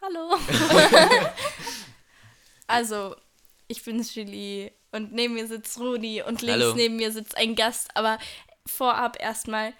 [0.00, 0.38] Hallo.
[2.66, 3.16] also,
[3.66, 6.74] ich bin Julie und neben mir sitzt Rudi und links Hallo.
[6.74, 7.88] neben mir sitzt ein Gast.
[7.94, 8.18] Aber
[8.66, 9.72] vorab erstmal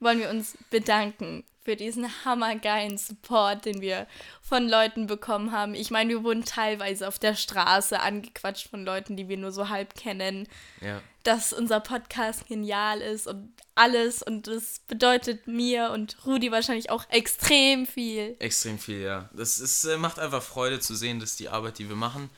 [0.00, 4.06] wollen wir uns bedanken für diesen hammergeilen Support, den wir
[4.42, 5.74] von Leuten bekommen haben.
[5.74, 9.68] Ich meine, wir wurden teilweise auf der Straße angequatscht von Leuten, die wir nur so
[9.68, 10.48] halb kennen,
[10.80, 11.00] Ja.
[11.22, 14.22] dass unser Podcast genial ist und alles.
[14.22, 18.34] Und das bedeutet mir und Rudi wahrscheinlich auch extrem viel.
[18.40, 19.30] Extrem viel, ja.
[19.32, 22.28] Das ist, äh, macht einfach Freude zu sehen, dass die Arbeit, die wir machen,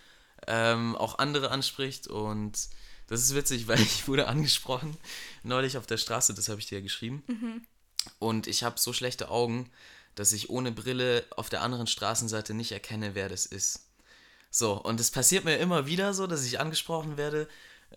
[0.47, 2.09] ähm, auch andere anspricht.
[2.09, 2.69] Und
[3.07, 4.99] das ist witzig, weil ich wurde angesprochen
[5.43, 7.23] neulich auf der Straße, das habe ich dir ja geschrieben.
[8.19, 9.71] Und ich habe so schlechte Augen,
[10.15, 13.87] dass ich ohne Brille auf der anderen Straßenseite nicht erkenne, wer das ist.
[14.51, 17.49] So, und es passiert mir immer wieder so, dass ich angesprochen werde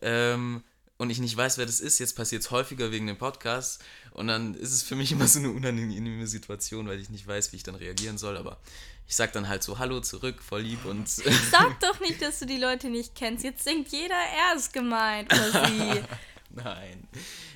[0.02, 0.64] ähm,
[0.98, 2.00] und ich nicht weiß, wer das ist.
[2.00, 5.38] Jetzt passiert es häufiger wegen dem Podcast und dann ist es für mich immer so
[5.38, 8.38] eine unangenehme Situation, weil ich nicht weiß, wie ich dann reagieren soll.
[8.38, 8.60] Aber
[9.08, 11.08] ich sag dann halt so Hallo zurück, voll lieb und
[11.52, 13.44] Sag doch nicht, dass du die Leute nicht kennst.
[13.44, 16.04] Jetzt denkt jeder, er ist gemeint oder sie.
[16.50, 17.08] nein,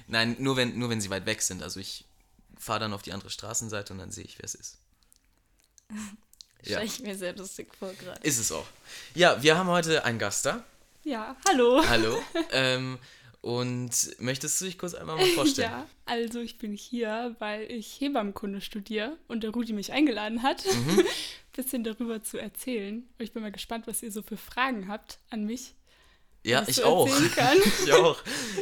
[0.07, 1.63] nein, nur wenn, nur wenn sie weit weg sind.
[1.63, 2.05] Also ich
[2.61, 4.77] fahre dann auf die andere Straßenseite und dann sehe ich, wer es ist.
[6.63, 6.73] Ja.
[6.77, 8.21] Stell ich mir sehr lustig vor gerade.
[8.21, 8.67] Ist es auch.
[9.15, 10.63] Ja, wir haben heute einen Gast da.
[11.03, 11.83] Ja, hallo.
[11.89, 12.21] Hallo.
[12.51, 12.99] ähm,
[13.41, 13.89] und
[14.19, 15.71] möchtest du dich kurz einmal mal vorstellen?
[15.71, 20.63] Ja, also ich bin hier, weil ich Hebammenkunde studiere und der Rudi mich eingeladen hat,
[20.71, 21.03] ein Mhm.
[21.53, 22.97] bisschen darüber zu erzählen.
[23.17, 25.73] Und ich bin mal gespannt, was ihr so für Fragen habt an mich.
[26.43, 27.07] Ja, ich auch.
[27.07, 28.21] ich auch.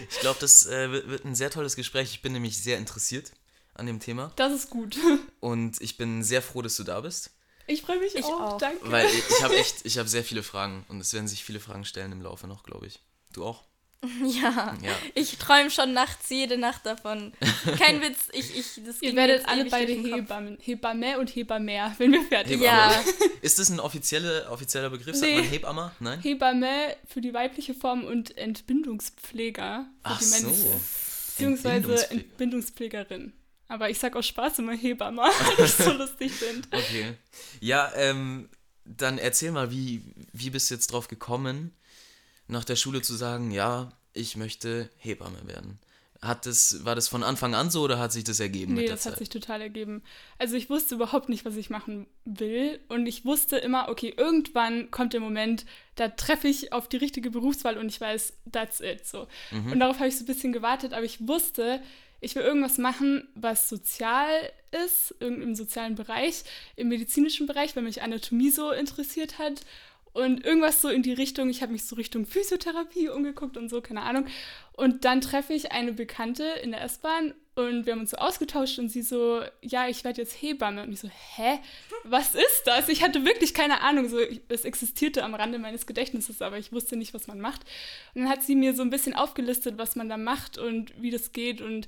[0.09, 2.11] Ich glaube, das äh, wird ein sehr tolles Gespräch.
[2.11, 3.33] Ich bin nämlich sehr interessiert
[3.79, 4.97] an dem Thema Das ist gut.
[5.39, 7.31] und ich bin sehr froh, dass du da bist,
[7.67, 8.41] Ich freue mich Ich auch.
[8.53, 8.57] auch.
[8.57, 8.79] Danke.
[8.91, 11.59] weil ich, ich habe echt, ich habe sehr viele Fragen und es werden sich viele
[11.59, 12.99] Fragen stellen im Laufe noch, glaube ich.
[13.33, 13.63] Du auch?
[14.23, 14.77] Ja.
[14.81, 14.95] Ja.
[15.13, 17.33] Ich träume schon nachts jede Nacht davon.
[17.77, 19.91] Kein Witz, ich, ich, das ihr werdet alle beide.
[19.91, 20.57] Hebammen.
[20.61, 22.61] Hebamme und Hebammer, wenn wir fertig sind.
[22.63, 23.03] Ja.
[23.41, 25.17] Ist das ein offizielle, offizieller Begriff?
[25.17, 25.39] Sagt Nee.
[25.41, 25.95] man Hebammer?
[25.99, 26.21] Nein?
[26.21, 30.47] Hebamme für die weibliche Form und Entbindungspfleger für Ach die so.
[30.47, 31.75] Beziehungsweise
[32.09, 32.23] Entbindungspflege.
[32.29, 33.33] Entbindungspflegerin.
[33.69, 35.21] Aber ich sag aus Spaß immer Hebamme,
[35.57, 36.67] weil ich so lustig finde.
[36.73, 37.13] Okay.
[37.61, 38.49] Ja, ähm,
[38.83, 40.01] dann erzähl mal, wie,
[40.33, 41.71] wie bist du jetzt drauf gekommen,
[42.47, 45.79] nach der Schule zu sagen, ja, ich möchte Hebamme werden?
[46.21, 48.89] Hat das, war das von Anfang an so oder hat sich das ergeben Nee, mit
[48.89, 49.13] der das Zeit?
[49.13, 50.03] hat sich total ergeben.
[50.37, 52.81] Also ich wusste überhaupt nicht, was ich machen will.
[52.89, 55.65] Und ich wusste immer, okay, irgendwann kommt der Moment,
[55.95, 59.07] da treffe ich auf die richtige Berufswahl und ich weiß, that's it.
[59.07, 59.27] So.
[59.51, 59.71] Mhm.
[59.71, 61.81] Und darauf habe ich so ein bisschen gewartet, aber ich wusste,
[62.21, 64.29] ich will irgendwas machen, was sozial
[64.85, 66.43] ist, im sozialen Bereich,
[66.75, 69.61] im medizinischen Bereich, weil mich Anatomie so interessiert hat.
[70.19, 73.79] Und irgendwas so in die Richtung, ich habe mich so Richtung Physiotherapie umgeguckt und so,
[73.79, 74.25] keine Ahnung.
[74.73, 78.79] Und dann treffe ich eine Bekannte in der S-Bahn und wir haben uns so ausgetauscht
[78.79, 80.83] und sie so, ja, ich werde jetzt Hebamme.
[80.83, 81.59] Und ich so, hä?
[82.03, 82.89] Was ist das?
[82.89, 84.09] Ich hatte wirklich keine Ahnung.
[84.09, 84.17] So,
[84.49, 87.61] es existierte am Rande meines Gedächtnisses, aber ich wusste nicht, was man macht.
[88.13, 91.11] Und dann hat sie mir so ein bisschen aufgelistet, was man da macht und wie
[91.11, 91.87] das geht und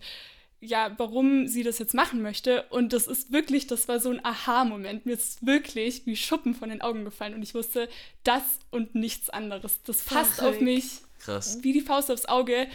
[0.62, 2.64] ja, warum sie das jetzt machen möchte.
[2.70, 5.08] Und das ist wirklich, das war so ein Aha-Moment.
[5.08, 7.90] Mir ist wirklich wie Schuppen von den Augen gefallen und ich wusste,
[8.24, 9.82] das und nichts anderes.
[9.84, 11.58] Das passt auf mich Krass.
[11.64, 12.68] wie die Faust aufs Auge.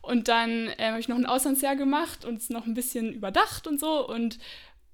[0.00, 3.66] Und dann ähm, habe ich noch ein Auslandsjahr gemacht und es noch ein bisschen überdacht
[3.66, 4.38] und so und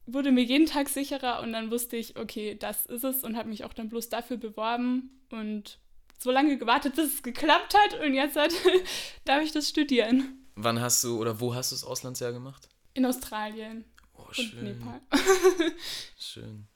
[0.07, 3.49] wurde mir jeden Tag sicherer und dann wusste ich, okay, das ist es und habe
[3.49, 5.79] mich auch dann bloß dafür beworben und
[6.19, 8.53] so lange gewartet, bis es geklappt hat und jetzt halt,
[9.25, 10.40] darf ich das studieren.
[10.65, 12.69] Wann hast du oder wo hast du das Auslandsjahr gemacht?
[12.95, 13.85] In Australien
[14.15, 14.65] Oh, und schön.
[14.65, 15.01] Nepal.
[16.19, 16.67] Schön.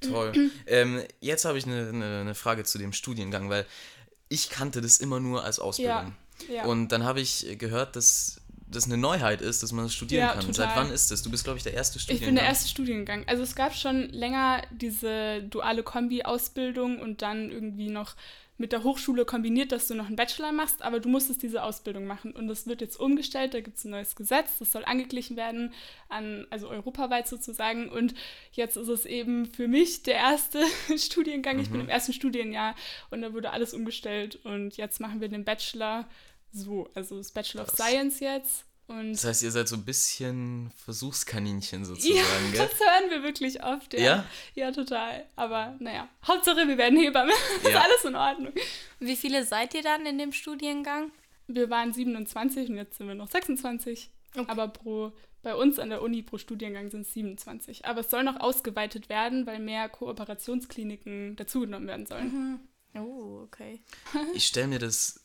[0.00, 0.50] Toll.
[0.66, 3.66] ähm, jetzt habe ich eine, eine, eine Frage zu dem Studiengang, weil
[4.28, 6.14] ich kannte das immer nur als Ausbildung.
[6.52, 6.64] Ja.
[6.64, 10.32] Und dann habe ich gehört, dass das eine Neuheit ist, dass man das studieren Ja,
[10.32, 10.40] kann.
[10.40, 10.54] total.
[10.54, 11.22] Seit wann ist das?
[11.22, 12.28] Du bist, glaube ich, der erste Ich Studiengang.
[12.28, 13.24] bin der erste Studiengang.
[13.28, 18.14] Also es gab schon länger diese duale Kombi-Ausbildung und dann irgendwie noch
[18.56, 22.06] mit der Hochschule kombiniert, dass du noch einen Bachelor machst, aber du musstest diese Ausbildung
[22.06, 22.30] machen.
[22.32, 25.72] Und das wird jetzt umgestellt, da gibt es ein neues Gesetz, das soll angeglichen werden,
[26.08, 27.88] an, also europaweit sozusagen.
[27.88, 28.14] Und
[28.52, 30.62] jetzt ist es eben für mich der erste
[30.96, 31.58] Studiengang.
[31.58, 31.84] Ich bin Mhm.
[31.86, 32.76] im ersten Studienjahr
[33.10, 36.06] und da wurde alles umgestellt und jetzt machen wir den Bachelor
[36.52, 37.70] so, also das Bachelor of.
[37.70, 38.64] Science jetzt.
[38.86, 42.68] Und Das heißt, ihr seid so ein bisschen Versuchskaninchen sozusagen, ja, gell?
[42.68, 44.00] das hören wir wirklich oft, ja.
[44.00, 44.24] Ja?
[44.54, 45.24] Ja, total.
[45.36, 47.32] Aber naja, Hauptsache wir werden Hebamme.
[47.62, 47.80] ist Ja.
[47.80, 48.52] alles in Ordnung.
[49.00, 51.10] Wie viele seid ihr dann in dem Studiengang?
[51.46, 54.10] Wir waren 27 und jetzt sind wir noch 26.
[54.48, 57.84] Aber pro, bei uns an der Uni pro Studiengang sind es 27.
[57.86, 62.60] Aber es soll noch ausgeweitet werden, weil mehr Kooperationskliniken dazugenommen werden sollen.
[62.96, 63.80] Oh, okay.
[64.34, 65.23] Ich stelle mir das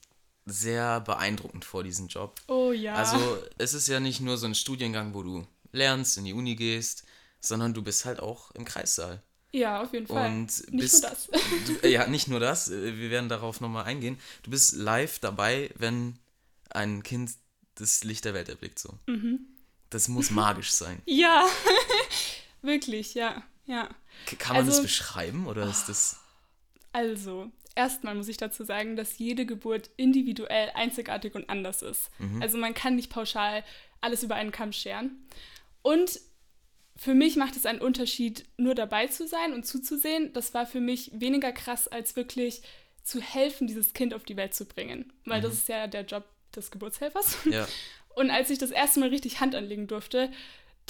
[0.51, 2.39] sehr beeindruckend vor, diesen Job.
[2.47, 2.95] Oh ja.
[2.95, 6.55] Also, es ist ja nicht nur so ein Studiengang, wo du lernst, in die Uni
[6.55, 7.03] gehst,
[7.41, 9.21] sondern du bist halt auch im Kreissaal.
[9.51, 10.27] Ja, auf jeden Fall.
[10.31, 11.27] Und Nicht bist, nur das.
[11.65, 14.19] Du, äh, ja, nicht nur das, äh, wir werden darauf nochmal eingehen.
[14.43, 16.19] Du bist live dabei, wenn
[16.69, 17.31] ein Kind
[17.75, 18.77] das Licht der Welt erblickt.
[18.77, 18.93] So.
[19.07, 19.39] Mhm.
[19.89, 21.01] Das muss magisch sein.
[21.05, 21.47] Ja,
[22.61, 23.41] wirklich, ja.
[23.65, 23.89] Ja.
[24.39, 26.17] Kann man das Also- beschreiben oder ist das.
[26.91, 32.09] Also, erstmal muss ich dazu sagen, dass jede Geburt individuell einzigartig und anders ist.
[32.41, 33.63] Also man kann nicht pauschal
[34.01, 35.27] alles über einen Kamm scheren.
[35.81, 36.19] Und
[36.95, 40.33] für mich macht es einen Unterschied, nur dabei zu sein und zuzusehen.
[40.33, 42.61] Das war für mich weniger krass, als wirklich
[43.03, 45.13] zu helfen, dieses Kind auf die Welt zu bringen.
[45.25, 46.25] Weil das ist ja der Job
[46.55, 47.37] des Geburtshelfers.
[47.49, 47.67] Ja.
[48.15, 50.29] Und als ich das erste Mal richtig Hand anlegen durfte,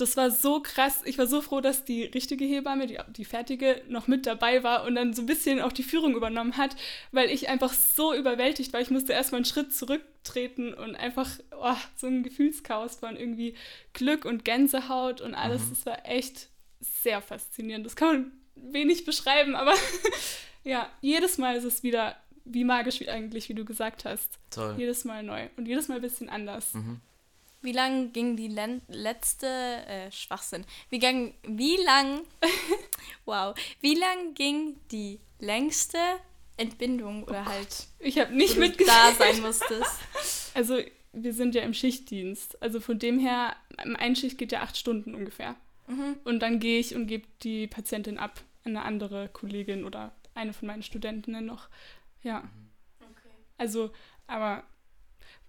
[0.02, 1.02] das war so krass.
[1.06, 4.86] Ich war so froh, dass die richtige Hebamme, die, die fertige, noch mit dabei war
[4.86, 6.76] und dann so ein bisschen auch die Führung übernommen hat,
[7.12, 8.82] weil ich einfach so überwältigt war.
[8.82, 11.30] Ich musste erstmal einen Schritt zurücktreten und einfach
[11.60, 13.56] oh, so ein Gefühlschaos von irgendwie
[13.94, 15.70] Glück und Gänsehaut und alles.
[15.70, 16.50] Das war echt
[16.80, 17.86] sehr faszinierend.
[17.86, 19.74] Das kann man wenig beschreiben, aber
[20.64, 24.40] ja, jedes Mal ist es wieder wie magisch wie eigentlich, wie du gesagt hast.
[24.50, 24.76] Toll.
[24.78, 26.74] Jedes Mal neu und jedes Mal ein bisschen anders.
[27.62, 30.66] Wie lang ging die Len letzte äh, Schwachsinn?
[30.90, 32.22] Wie, gang, wie lang
[33.26, 35.98] wow, wie lang ging die längste
[36.58, 38.94] Entbindung oder halt Ich habe nicht mitgesehen.
[38.94, 40.00] da sein musstest?
[40.56, 40.80] Also
[41.14, 42.62] wir sind ja im Schichtdienst.
[42.62, 45.56] Also von dem her, ein Schicht geht ja acht Stunden ungefähr.
[46.24, 50.54] Und dann gehe ich und gebe die Patientin ab an eine andere Kollegin oder eine
[50.54, 51.68] von meinen Studentinnen noch.
[52.22, 52.48] Ja.
[53.58, 53.92] Also,
[54.28, 54.64] aber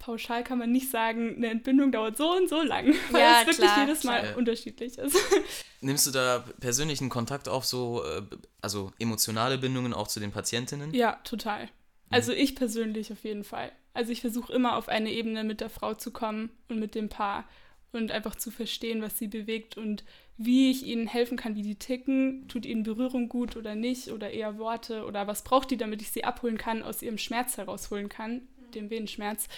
[0.00, 3.46] pauschal kann man nicht sagen, eine Entbindung dauert so und so lang, weil Ja, es
[3.46, 4.36] wirklich klar, jedes Mal klar.
[4.36, 5.16] unterschiedlich ist.
[5.80, 8.22] Nimmst du da persönlichen Kontakt auf, so, äh,
[8.60, 10.92] also emotionale Bindungen auch zu den Patientinnen?
[10.92, 11.68] Ja, total.
[12.10, 13.70] Also ich persönlich auf jeden Fall.
[13.94, 17.08] Also ich versuche immer auf eine Ebene mit der Frau zu kommen und mit dem
[17.08, 17.44] Paar
[17.92, 20.04] und einfach zu verstehen, was sie bewegt und
[20.36, 22.48] wie ich ihnen helfen kann, wie die ticken.
[22.48, 26.10] Tut ihnen Berührung gut oder nicht oder eher Worte oder was braucht die, damit ich
[26.10, 28.42] sie abholen kann, aus ihrem Schmerz herausholen kann,
[28.74, 29.48] dem Venenschmerz.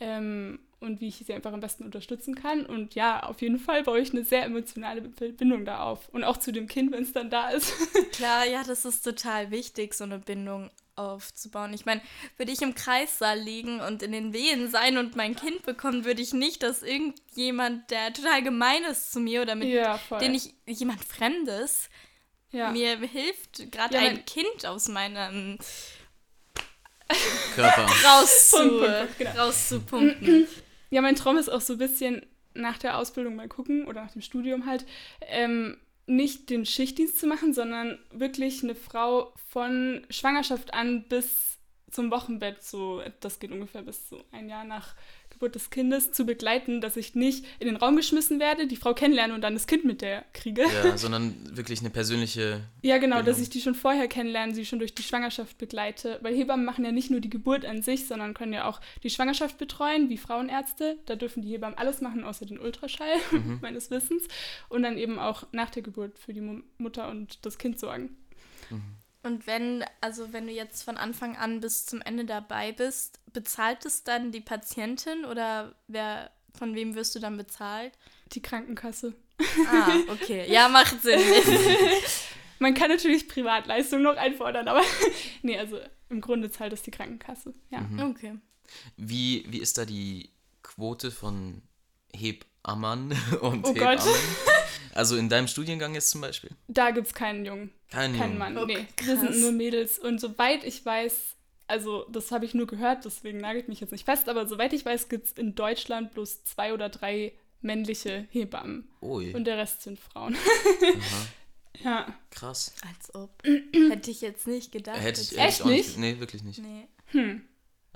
[0.00, 2.64] Ähm, und wie ich sie einfach am besten unterstützen kann.
[2.64, 6.08] Und ja, auf jeden Fall baue ich eine sehr emotionale Bindung da auf.
[6.10, 7.72] Und auch zu dem Kind, wenn es dann da ist.
[8.12, 11.72] Klar, ja, das ist total wichtig, so eine Bindung aufzubauen.
[11.72, 12.00] Ich meine,
[12.36, 16.22] würde ich im Kreissaal liegen und in den Wehen sein und mein Kind bekommen, würde
[16.22, 20.54] ich nicht, dass irgendjemand, der total gemein ist zu mir oder mit ja, den ich
[20.66, 21.88] jemand Fremdes
[22.50, 22.70] ja.
[22.72, 25.58] mir hilft, gerade Ja, ein Kind aus meinem
[27.54, 27.86] Körper.
[28.50, 29.30] Punkt, Punkt, genau.
[29.38, 30.46] rauszupumpen.
[30.90, 32.24] Ja, mein Traum ist auch so ein bisschen
[32.54, 34.86] nach der Ausbildung mal gucken oder nach dem Studium halt,
[35.20, 35.76] ähm,
[36.06, 41.58] nicht den Schichtdienst zu machen, sondern wirklich eine Frau von Schwangerschaft an bis
[41.90, 44.94] zum Wochenbett, so das geht ungefähr bis so ein Jahr nach
[45.38, 48.92] Geburt des Kindes, zu begleiten, dass ich nicht in den Raum geschmissen werde, die Frau
[48.92, 50.62] kennenlerne und dann das Kind mit der kriege.
[50.62, 52.62] Ja, sondern wirklich eine persönliche.
[52.82, 53.42] Ja, genau, dass Genau.
[53.44, 56.18] ich die schon vorher kennenlerne, sie schon durch die Schwangerschaft begleite.
[56.22, 59.10] Weil Hebammen machen ja nicht nur die Geburt an sich, sondern können ja auch die
[59.10, 60.98] Schwangerschaft betreuen, wie Frauenärzte.
[61.06, 63.14] Da dürfen die Hebammen alles machen, außer den Ultraschall,
[63.62, 64.26] meines Wissens.
[64.68, 68.16] Und dann eben auch nach der Geburt für die Mu- Mutter und das Kind sorgen.
[69.28, 73.84] Und wenn, also wenn du jetzt von Anfang an bis zum Ende dabei bist, bezahlt
[73.84, 77.92] es dann die Patientin oder wer, von wem wirst du dann bezahlt?
[78.32, 79.12] Die Krankenkasse.
[79.70, 80.50] Ah, okay.
[80.50, 81.20] Ja, macht Sinn.
[82.58, 84.80] Man kann natürlich Privatleistungen noch einfordern, aber
[85.42, 87.52] nee, also im Grunde zahlt es die Krankenkasse.
[87.68, 87.86] Ja.
[88.08, 88.38] Okay.
[88.96, 90.30] Wie, wie ist da die
[90.62, 91.60] Quote von
[92.14, 94.00] Hebammen und Oh Gott.
[94.94, 96.50] Also in deinem Studiengang jetzt zum Beispiel?
[96.68, 97.70] Da gibt es keinen Jungen.
[97.90, 98.38] Kein Kein Jungen.
[98.38, 98.86] Mann, Oh, nee.
[99.02, 99.98] Wir sind nur Mädels.
[99.98, 104.04] Und soweit ich weiß, also das habe ich nur gehört, deswegen nagelt mich jetzt nicht
[104.04, 108.88] fest, aber soweit ich weiß, gibt es in Deutschland bloß zwei oder drei männliche Hebammen.
[109.02, 110.36] Ui, Und der Rest sind Frauen.
[111.82, 112.06] ja.
[112.30, 112.74] krass.
[112.86, 113.42] Als ob.
[113.90, 115.00] Hätte ich jetzt nicht gedacht.
[115.00, 115.98] Hätte ich, Jetzt- hätte Echt ich auch nicht?
[115.98, 116.60] Nee, wirklich nicht.
[116.60, 117.40] Nee.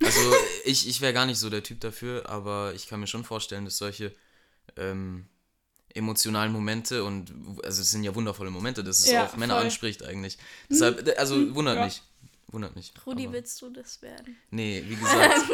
[0.02, 0.32] Also
[0.64, 3.64] ich, ich wäre gar nicht so der Typ dafür, aber ich kann mir schon vorstellen,
[3.64, 4.12] dass solche
[4.76, 5.26] ähm,
[5.94, 7.32] emotionalen Momente und
[7.64, 9.64] also es sind ja wundervolle Momente, dass es Ja, auch Männer voll.
[9.64, 10.38] anspricht eigentlich.
[10.70, 11.84] Deshalb, also wundert ja.
[11.84, 12.02] mich.
[12.48, 12.92] Wundert mich.
[13.06, 14.36] Rudi, aber- willst du das werden?
[14.50, 15.50] Nee, wie gesagt.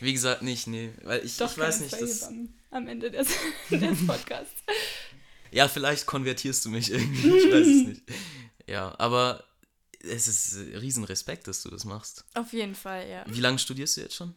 [0.00, 0.90] wie gesagt, nicht, nee.
[1.02, 2.22] Weil ich, Doch ich weiß nicht, zwei das.
[2.22, 3.28] Hebammen am Ende des,
[3.70, 4.62] des Podcasts.
[5.50, 8.02] Ja, vielleicht konvertierst du mich irgendwie, ich weiß es nicht.
[8.68, 9.42] Ja, aber
[10.00, 12.24] es ist Riesenrespekt, dass du das machst.
[12.34, 13.24] Auf jeden Fall, ja.
[13.26, 14.34] Wie lange studierst du jetzt schon?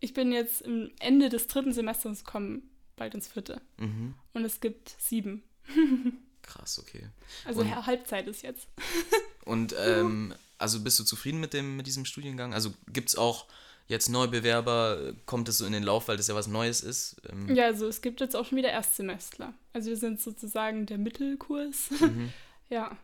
[0.00, 3.60] Ich bin jetzt im Ende des dritten Semesters gekommen, bald ins vierte.
[3.78, 4.14] Mhm.
[4.32, 5.42] Und es gibt sieben.
[6.42, 7.08] Krass, okay.
[7.44, 8.68] Also Und- Halbzeit ist jetzt.
[9.44, 12.54] Und ähm, also bist du zufrieden mit dem mit diesem Studiengang?
[12.54, 13.46] Also gibt es auch
[13.88, 15.12] jetzt Neubewerber?
[15.26, 17.16] Kommt es so in den Lauf, weil das ja was Neues ist?
[17.28, 19.52] Ähm, Ja, also es gibt jetzt auch schon wieder Erstsemestler.
[19.72, 21.90] Also wir sind sozusagen der Mittelkurs.
[22.00, 22.32] Mhm.
[22.70, 22.96] ja.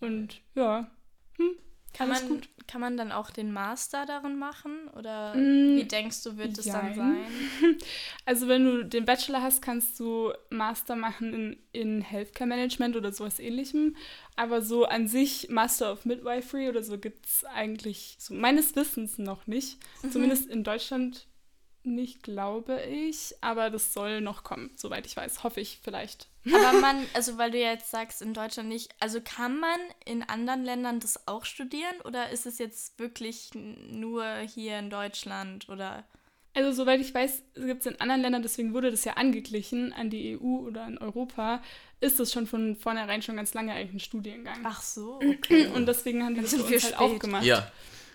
[0.00, 0.90] Und ja,
[1.36, 1.50] hm,
[1.92, 2.48] Kann alles man, gut.
[2.66, 4.88] kann man dann auch den Master darin machen?
[4.96, 7.16] Oder Mm, wie denkst du, wird es dann sein?
[8.24, 13.12] Also wenn du den Bachelor hast, kannst du Master machen in, in Healthcare Management oder
[13.12, 13.96] sowas ähnlichem.
[14.36, 19.18] Aber so an sich Master of Midwifery oder so gibt es eigentlich so meines Wissens
[19.18, 19.78] noch nicht.
[20.02, 20.12] Mhm.
[20.12, 21.26] Zumindest in Deutschland
[21.82, 23.34] nicht, glaube ich.
[23.40, 25.42] Aber das soll noch kommen, soweit ich weiß.
[25.44, 26.28] Hoffe ich vielleicht.
[26.46, 30.22] Aber man, also weil du ja jetzt sagst, in Deutschland nicht, also kann man in
[30.22, 36.04] anderen Ländern das auch studieren oder ist es jetzt wirklich nur hier in Deutschland oder?
[36.54, 40.10] Also soweit ich weiß, gibt es in anderen Ländern, deswegen wurde das ja angeglichen an
[40.10, 41.62] die EU oder an Europa,
[42.00, 44.58] ist das schon von vornherein schon ganz lange eigentlich ein Studiengang.
[44.64, 45.66] Ach so, okay.
[45.68, 46.98] Und deswegen haben die das für wir uns halt spät.
[46.98, 47.44] auch gemacht.
[47.44, 47.70] Ja,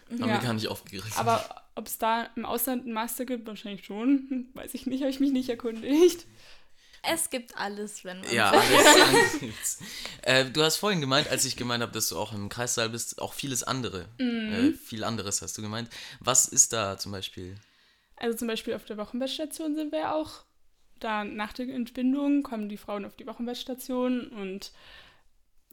[0.10, 0.38] haben wir Ja.
[0.39, 1.17] gar nicht aufgegriffen.
[1.17, 4.50] Aber ob es da im Ausland einen Master gibt, wahrscheinlich schon.
[4.53, 6.25] Weiß ich nicht, habe ich mich nicht erkundigt.
[7.08, 8.34] Es gibt alles, wenn man.
[8.34, 9.79] Ja, alles gibt's.
[10.24, 13.22] Äh, du hast vorhin gemeint, als ich gemeint habe, dass du auch im Kreissaal bist,
[13.22, 14.08] auch vieles andere.
[14.17, 15.89] Äh, viel anderes hast du gemeint.
[16.20, 17.55] Was ist da zum Beispiel?
[18.15, 20.44] Also zum Beispiel auf der Wochenbettstation sind wir ja auch.
[21.00, 24.72] Da nach der Entbindung kommen die Frauen auf die Wochenbettstation und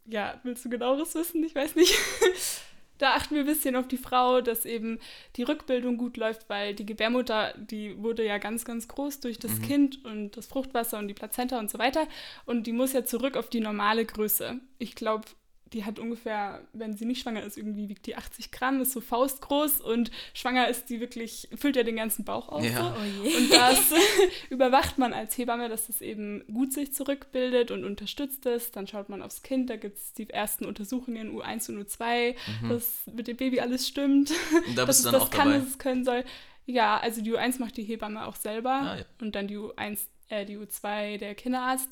[0.05, 1.45] ja, willst du genaueres wissen?
[1.45, 1.95] Ich weiß nicht.
[2.99, 4.99] da achten wir ein bisschen auf die Frau, dass eben
[5.37, 9.61] die Rückbildung gut läuft, weil die Gebärmutter, die wurde ja ganz, ganz groß durch das
[9.61, 12.07] Kind und das Fruchtwasser und die Plazenta und so weiter.
[12.47, 14.61] Und die muss ja zurück auf die normale Größe.
[14.79, 15.25] Ich glaube,
[15.73, 19.01] die hat ungefähr, wenn sie nicht schwanger ist, irgendwie wiegt die 80 Gramm, ist so
[19.01, 22.65] faustgroß und schwanger ist die wirklich, füllt ja den ganzen Bauch auf.
[22.65, 22.83] Ja.
[22.83, 22.91] So.
[22.91, 23.37] Oh.
[23.37, 23.93] Und das
[24.51, 28.71] überwacht man als Hebamme, dass das eben gut sich zurückbildet und unterstützt es.
[28.71, 32.35] Dann schaut man aufs Kind, da gibt es die ersten Untersuchungen U1 und U2,
[32.69, 34.31] dass mit dem Baby alles stimmt,
[34.67, 35.59] Und da dass bist es du dann das auch kann, dabei.
[35.61, 36.25] dass es können soll.
[36.67, 39.05] Ja, also die U1 macht die Hebamme auch selber Ah, ja.
[39.21, 39.99] und dann die U1,
[40.29, 41.89] äh, die U2 der Kinderarzt.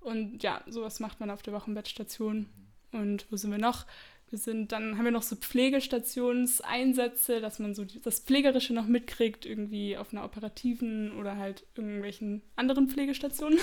[0.00, 2.46] Und ja, sowas macht man auf der Wochenbettstation.
[2.92, 3.84] Und wo sind wir noch?
[4.30, 8.86] Wir sind, dann haben wir noch so Pflegestationseinsätze, dass man so die, das Pflegerische noch
[8.86, 13.58] mitkriegt, irgendwie auf einer operativen oder halt irgendwelchen anderen Pflegestationen.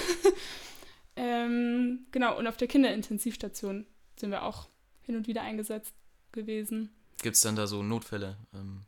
[1.15, 3.85] ähm, genau, und auf der Kinderintensivstation
[4.19, 4.67] sind wir auch
[5.03, 5.93] hin und wieder eingesetzt
[6.31, 6.89] gewesen.
[7.21, 8.35] Gibt es dann da so Notfälle?
[8.55, 8.81] Ähm,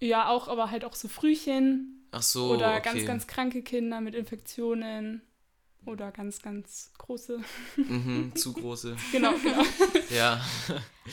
[0.00, 2.82] Ja, auch, aber halt auch so Frühchen ach so, oder okay.
[2.82, 5.20] ganz, ganz kranke Kinder mit Infektionen
[5.84, 7.40] oder ganz, ganz große.
[7.76, 8.96] Mhm, zu große.
[9.10, 9.62] Genau, genau.
[10.10, 10.40] Ja.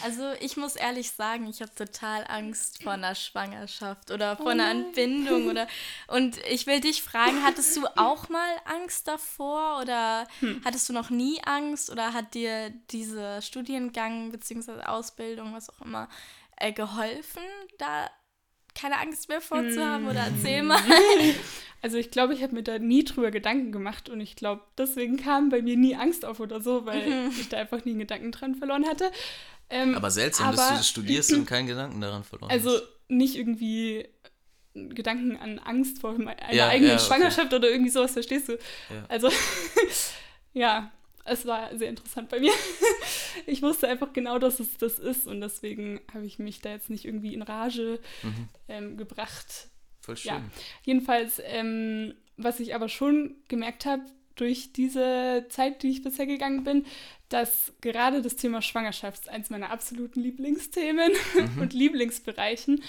[0.04, 4.50] Also ich muss ehrlich sagen, ich habe total Angst vor einer Schwangerschaft oder vor Oh
[4.50, 4.70] einer.
[4.70, 5.68] Entbindung oder
[6.08, 10.62] und ich will dich fragen, hattest du auch mal Angst davor oder Hm.
[10.64, 14.84] hattest du noch nie Angst oder hat dir dieser Studiengang bzw.
[14.84, 16.08] Ausbildung, was auch immer,
[16.58, 17.42] äh, geholfen,
[17.80, 18.10] da
[18.76, 20.36] keine Angst mehr vorzuhaben oder Hm.
[20.36, 20.80] erzähl mal.
[21.82, 25.18] Also ich glaube, ich habe mir da nie drüber Gedanken gemacht und ich glaube, deswegen
[25.18, 27.32] kam bei mir nie Angst auf oder so, weil Mhm.
[27.40, 29.12] ich da einfach nie einen Gedanken dran verloren hatte.
[29.70, 32.84] Ähm, Aber seltsam, dass aber- du das studierst und keinen Gedanken daran verloren Also hast.
[33.08, 34.08] nicht irgendwie
[34.74, 37.06] Gedanken an Angst vor einer Ja, eigenen ja, okay.
[37.06, 38.54] Schwangerschaft oder irgendwie sowas, verstehst du?
[38.54, 39.06] Ja.
[39.08, 39.30] Also
[40.54, 40.92] ja,
[41.26, 42.52] es war sehr interessant bei mir.
[43.46, 46.90] Ich wusste einfach genau, dass es das ist und deswegen habe ich mich da jetzt
[46.90, 48.50] nicht irgendwie in Rage Mhm.
[48.68, 49.70] ähm, gebracht.
[50.10, 50.32] Voll schön.
[50.32, 50.42] Ja,
[50.84, 54.04] jedenfalls, ähm, was ich aber schon gemerkt habe
[54.36, 56.86] durch diese Zeit, die ich bisher gegangen bin,
[57.28, 61.12] dass gerade das Thema Schwangerschaft ist eins meiner absoluten Lieblingsthemen
[61.60, 62.82] und Lieblingsbereichen.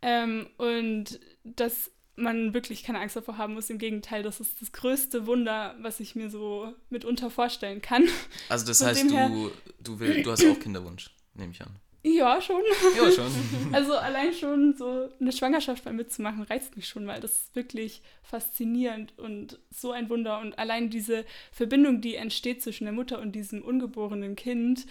[0.00, 3.70] Ähm, und dass man wirklich keine Angst davor haben muss.
[3.70, 8.08] Im Gegenteil, das ist das größte Wunder, was ich mir so mitunter vorstellen kann.
[8.48, 9.50] Also das Von heißt, her- du,
[9.82, 11.76] du, will, du hast auch Kinderwunsch, nehme ich an.
[12.04, 12.62] Ja, schon.
[12.96, 13.30] Ja, schon.
[13.72, 18.02] Also allein schon so eine Schwangerschaft mal mitzumachen, reizt mich schon, weil das ist wirklich
[18.22, 20.40] faszinierend und so ein Wunder.
[20.40, 24.86] Und allein diese Verbindung, die entsteht zwischen der Mutter und diesem ungeborenen Kind,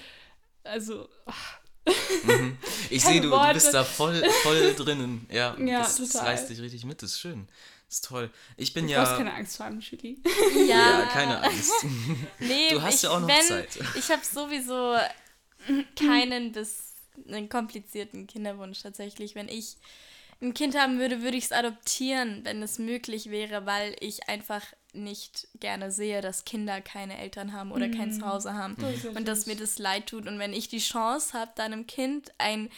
[0.64, 1.08] also
[2.24, 2.58] Mhm.
[2.90, 5.26] Ich sehe, du, du bist da voll, voll drinnen.
[5.32, 6.28] Ja, Ja, das, das total.
[6.28, 7.48] reißt dich richtig mit, das ist schön.
[7.88, 8.30] Das ist toll.
[8.56, 9.04] Ich bin du ja...
[9.04, 10.18] brauchst keine Angst vor haben, Julie.
[10.68, 11.74] ja, keine Angst.
[12.40, 13.80] Nee, Du hast ich, ja auch noch wenn, Zeit.
[13.96, 14.96] Ich habe sowieso
[15.96, 16.94] keinen bis
[17.28, 19.36] einen komplizierten Kinderwunsch tatsächlich.
[19.36, 19.78] Wenn ich
[20.42, 24.64] ein Kind haben würde, würde ich es adoptieren, wenn es möglich wäre, weil ich einfach
[24.94, 29.46] nicht gerne sehe, dass Kinder keine Eltern haben oder kein Zuhause haben Das und dass
[29.46, 30.28] mir das leid tut.
[30.28, 32.70] Und wenn ich die Chance habe, deinem Kind ein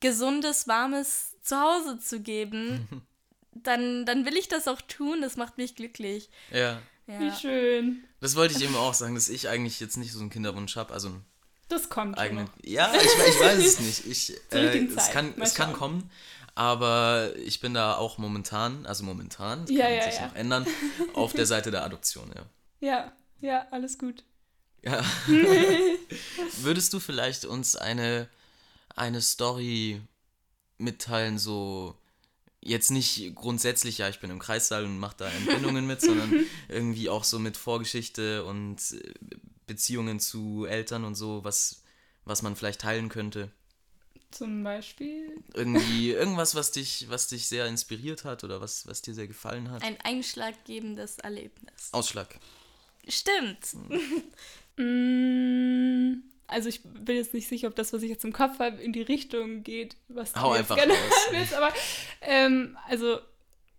[0.00, 2.86] gesundes, warmes Zuhause zu geben,
[3.52, 5.20] dann, dann will ich das auch tun.
[5.22, 6.28] Das macht mich glücklich.
[6.52, 7.20] Ja, Ja.
[7.20, 8.04] Wie schön.
[8.20, 10.92] das wollte ich eben auch sagen, dass ich eigentlich jetzt nicht so einen Kinderwunsch habe,
[10.92, 11.10] also
[11.68, 12.44] Das kommt schon eigenen...
[12.46, 12.52] noch.
[12.64, 14.06] Ja, ich, ich weiß es nicht.
[14.06, 16.10] Ich, äh, es kann, Mal es kann kommen,
[16.54, 20.26] aber ich bin da auch momentan, also momentan, das Ja, kann ja, sich ja.
[20.26, 20.66] noch ändern,
[21.14, 22.42] auf der Seite der Adoption, ja.
[22.80, 24.24] Ja, ja, alles gut.
[24.84, 25.04] Ja.
[26.62, 28.28] Würdest du vielleicht uns eine,
[28.94, 30.00] eine Story
[30.78, 31.96] mitteilen, so
[32.60, 37.08] jetzt nicht grundsätzlich, ja, ich bin im Kreissaal und mache da Entbindungen mit, sondern irgendwie
[37.08, 39.12] auch so mit Vorgeschichte und äh,
[39.68, 41.82] Beziehungen zu Eltern und so, was,
[42.24, 43.52] was man vielleicht teilen könnte.
[44.32, 45.42] Zum Beispiel.
[45.54, 49.70] Irgendwie irgendwas, was dich, was dich sehr inspiriert hat oder was, was dir sehr gefallen
[49.70, 49.82] hat.
[49.82, 51.88] Ein einschlaggebendes Erlebnis.
[51.92, 52.38] Ausschlag.
[53.06, 53.58] Stimmt.
[54.80, 58.80] Mm, Also ich bin jetzt nicht sicher, ob das, was ich jetzt im Kopf habe,
[58.80, 61.52] in die Richtung geht, was du Hau jetzt einfach gerne hören willst.
[61.54, 61.72] Aber
[62.22, 63.18] ähm, also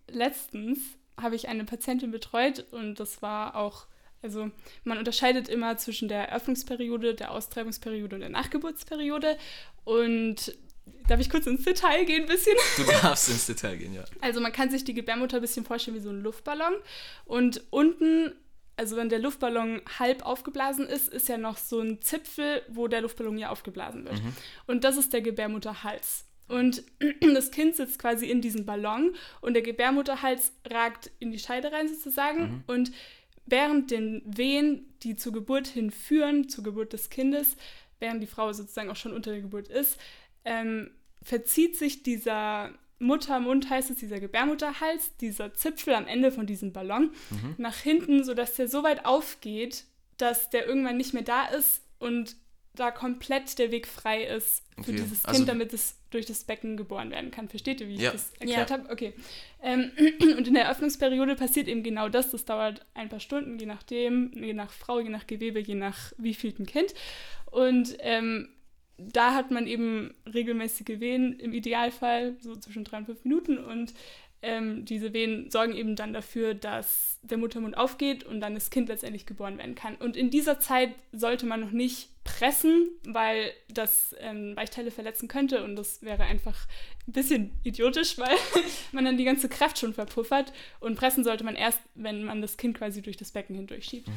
[0.09, 0.79] letztens
[1.15, 3.85] habe ich eine Patientin betreut und das war auch,
[4.21, 4.51] also
[4.83, 9.37] man unterscheidet immer zwischen der Eröffnungsperiode, der Austreibungsperiode und der Nachgeburtsperiode.
[9.85, 10.57] Und
[11.07, 12.55] darf ich kurz ins Detail gehen ein bisschen?
[12.77, 14.03] Du darfst ins Detail gehen, ja.
[14.21, 16.73] Also man kann sich die Gebärmutter ein bisschen vorstellen wie so ein Luftballon.
[17.25, 18.33] Und unten,
[18.75, 23.01] also wenn der Luftballon halb aufgeblasen ist, ist ja noch so ein Zipfel, wo der
[23.01, 24.19] Luftballon ja aufgeblasen wird.
[24.67, 26.25] Und das ist der Gebärmutterhals.
[26.49, 26.83] Und
[27.33, 31.87] das Kind sitzt quasi in diesem Ballon und der Gebärmutterhals ragt in die Scheide rein
[31.87, 32.63] sozusagen.
[32.67, 32.91] Und
[33.51, 37.55] während den Wehen, die zur Geburt hinführen, zur Geburt des Kindes,
[37.99, 39.99] während die Frau sozusagen auch schon unter der Geburt ist,
[40.45, 40.91] ähm,
[41.21, 47.11] verzieht sich dieser Muttermund, heißt es, dieser Gebärmutterhals, dieser Zipfel am Ende von diesem Ballon,
[47.57, 49.85] nach hinten, sodass der so weit aufgeht,
[50.17, 52.35] dass der irgendwann nicht mehr da ist und
[52.75, 56.43] da komplett der Weg frei ist für Okay, dieses Kind, also- damit es durch das
[56.43, 57.49] Becken geboren werden kann.
[57.49, 58.11] Versteht ihr, wie ich Ja.
[58.11, 58.77] das erklärt Ja.
[58.77, 58.89] habe?
[58.91, 59.13] Okay.
[59.61, 59.91] Ähm,
[60.37, 62.31] und in der Eröffnungsperiode passiert eben genau das.
[62.31, 66.13] Das dauert ein paar Stunden, je nachdem, je nach Frau, je nach Gewebe, je nach
[66.17, 66.93] wievielten Kind.
[67.51, 68.49] Und ähm,
[68.97, 73.57] da hat man eben regelmäßige Wehen im Idealfall, so zwischen drei und fünf Minuten.
[73.57, 73.93] Und
[74.41, 78.87] ähm, diese Wehen sorgen eben dann dafür, dass der Muttermund aufgeht und dann das Kind
[78.89, 79.95] letztendlich geboren werden kann.
[79.95, 85.63] Und in dieser Zeit sollte man noch nicht pressen, weil das ähm, Weichteile verletzen könnte
[85.63, 86.67] und das wäre einfach
[87.07, 88.35] ein bisschen idiotisch, weil
[88.91, 90.53] man dann die ganze Kraft schon verpuffert.
[90.79, 94.09] Und pressen sollte man erst, wenn man das Kind quasi durch das Becken hindurch schiebt.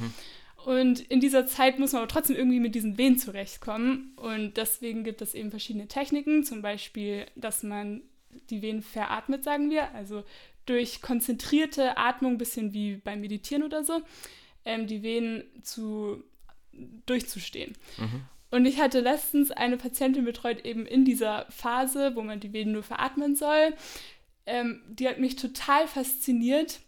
[0.64, 4.12] Und in dieser Zeit muss man aber trotzdem irgendwie mit diesen Wehen zurechtkommen.
[4.16, 8.03] Und deswegen gibt es eben verschiedene Techniken, zum Beispiel, dass man
[8.50, 10.24] die Wehen veratmet, sagen wir, also
[10.66, 14.01] durch konzentrierte Atmung, bisschen wie beim Meditieren oder so,
[14.64, 16.22] ähm, die Wehen zu
[17.07, 17.77] durchzustehen.
[18.51, 22.72] Und ich hatte letztens eine Patientin betreut, eben in dieser Phase, wo man die Venen
[22.72, 23.75] nur veratmen soll.
[24.44, 26.81] Ähm, die hat mich total fasziniert,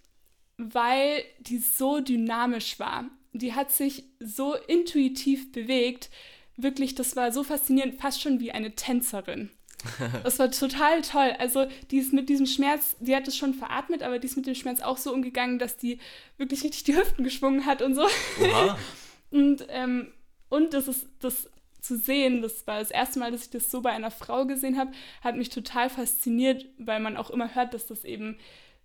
[0.58, 3.08] weil die so dynamisch war.
[3.32, 6.10] Die hat sich so intuitiv bewegt.
[6.56, 9.50] Wirklich, das war so faszinierend, fast schon wie eine Tänzerin.
[10.24, 11.34] Das war total toll.
[11.38, 14.46] Also, die ist mit diesem Schmerz, die hat es schon veratmet, aber die ist mit
[14.46, 15.98] dem Schmerz auch so umgegangen, dass die
[16.38, 18.06] wirklich richtig die Hüften geschwungen hat und so.
[18.42, 18.78] Oha.
[19.30, 20.12] Und, ähm,
[20.48, 23.82] und das ist das zu sehen, das war das erste Mal, dass ich das so
[23.82, 24.92] bei einer Frau gesehen habe,
[25.22, 28.38] hat mich total fasziniert, weil man auch immer hört, dass das eben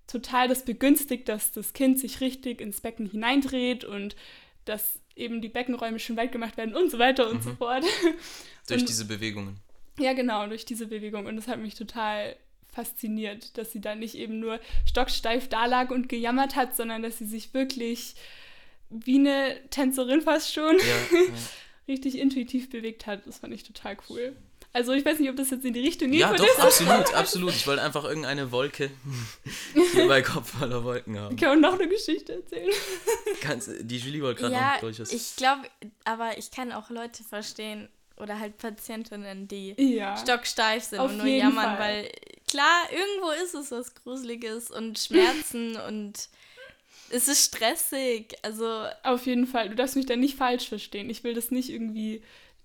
[0.07, 4.15] total das begünstigt, dass das Kind sich richtig ins Becken hineindreht und
[4.65, 7.83] dass eben die Beckenräume schon weit gemacht werden und so weiter und so fort.
[8.67, 9.57] Durch Und- diese Bewegungen.
[9.99, 11.25] Ja, genau, durch diese Bewegung.
[11.25, 12.35] Und das hat mich total
[12.71, 17.17] fasziniert, dass sie da nicht eben nur stocksteif da lag und gejammert hat, sondern dass
[17.17, 18.15] sie sich wirklich
[18.89, 20.85] wie eine Tänzerin fast schon Ja,
[21.17, 21.33] ja.
[21.87, 23.25] richtig intuitiv bewegt hat.
[23.27, 24.35] Das fand ich total cool.
[24.71, 26.19] Also ich weiß nicht, ob das jetzt in die Richtung geht.
[26.19, 27.49] ja doch, dem- absolut, absolut.
[27.55, 28.91] Ich wollte einfach irgendeine Wolke
[29.93, 31.33] hier bei Kopf voller Wolken haben.
[31.35, 32.69] Ich kann auch noch eine Geschichte erzählen.
[33.41, 35.11] Kannst, die Julie wollte gerade Ja, noch durchaus.
[35.11, 35.63] ich glaube,
[36.05, 40.15] aber ich kann auch Leute verstehen oder halt Patientinnen, die Ja.
[40.17, 41.79] stocksteif sind Auf und nur jammern, Fall.
[41.79, 42.11] weil
[42.47, 46.29] klar, irgendwo ist es was Gruseliges und Schmerzen und
[47.11, 48.35] es ist stressig.
[48.43, 49.69] Also Auf jeden Fall.
[49.69, 51.09] Du darfst mich da nicht falsch verstehen.
[51.09, 52.21] Ich will das nicht irgendwie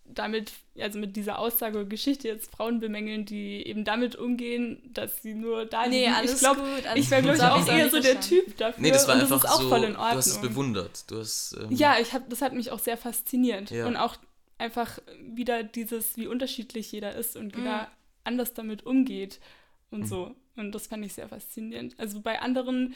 [0.07, 5.23] damit, also mit dieser Aussage oder Geschichte jetzt Frauen bemängeln, die eben damit umgehen, dass
[5.23, 6.13] sie nur da Nee, liegen.
[6.15, 8.21] alles ich glaube, gut, alles ich wäre, glaube ich, auch eher so der.
[8.21, 8.83] Typ dafür.
[8.83, 9.69] nee, das war und einfach das ist auch so.
[9.71, 10.19] voll in Du Ordnung.
[10.19, 11.11] hast es bewundert.
[11.11, 11.57] Du hast.
[11.59, 13.71] Ähm, Ja, ich hab, das hat mich auch sehr fasziniert.
[13.71, 13.87] Ja.
[13.87, 14.17] Und auch
[14.59, 17.61] einfach wieder dieses, wie unterschiedlich jeder ist und Mhm.
[17.63, 17.89] jeder
[18.25, 19.41] anders damit umgeht
[19.91, 20.35] und so.
[20.57, 21.95] Und das fand ich sehr faszinierend.
[21.99, 22.95] Also bei anderen,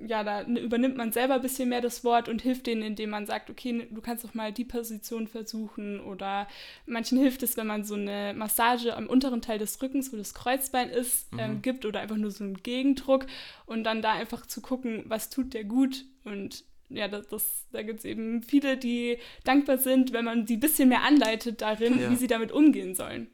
[0.00, 3.26] ja, da übernimmt man selber ein bisschen mehr das Wort und hilft denen, indem man
[3.26, 6.00] sagt, okay, du kannst doch mal die Position versuchen.
[6.00, 6.48] Oder
[6.86, 10.34] manchen hilft es, wenn man so eine Massage am unteren Teil des Rückens, wo das
[10.34, 13.26] Kreuzbein ist, ähm, gibt oder einfach nur so einen Gegendruck
[13.66, 17.82] und dann da einfach zu gucken, was tut der gut und ja, das, das, da
[17.82, 21.98] gibt es eben viele, die dankbar sind, wenn man sie ein bisschen mehr anleitet darin,
[22.00, 22.10] Ja.
[22.10, 23.28] wie sie damit umgehen sollen.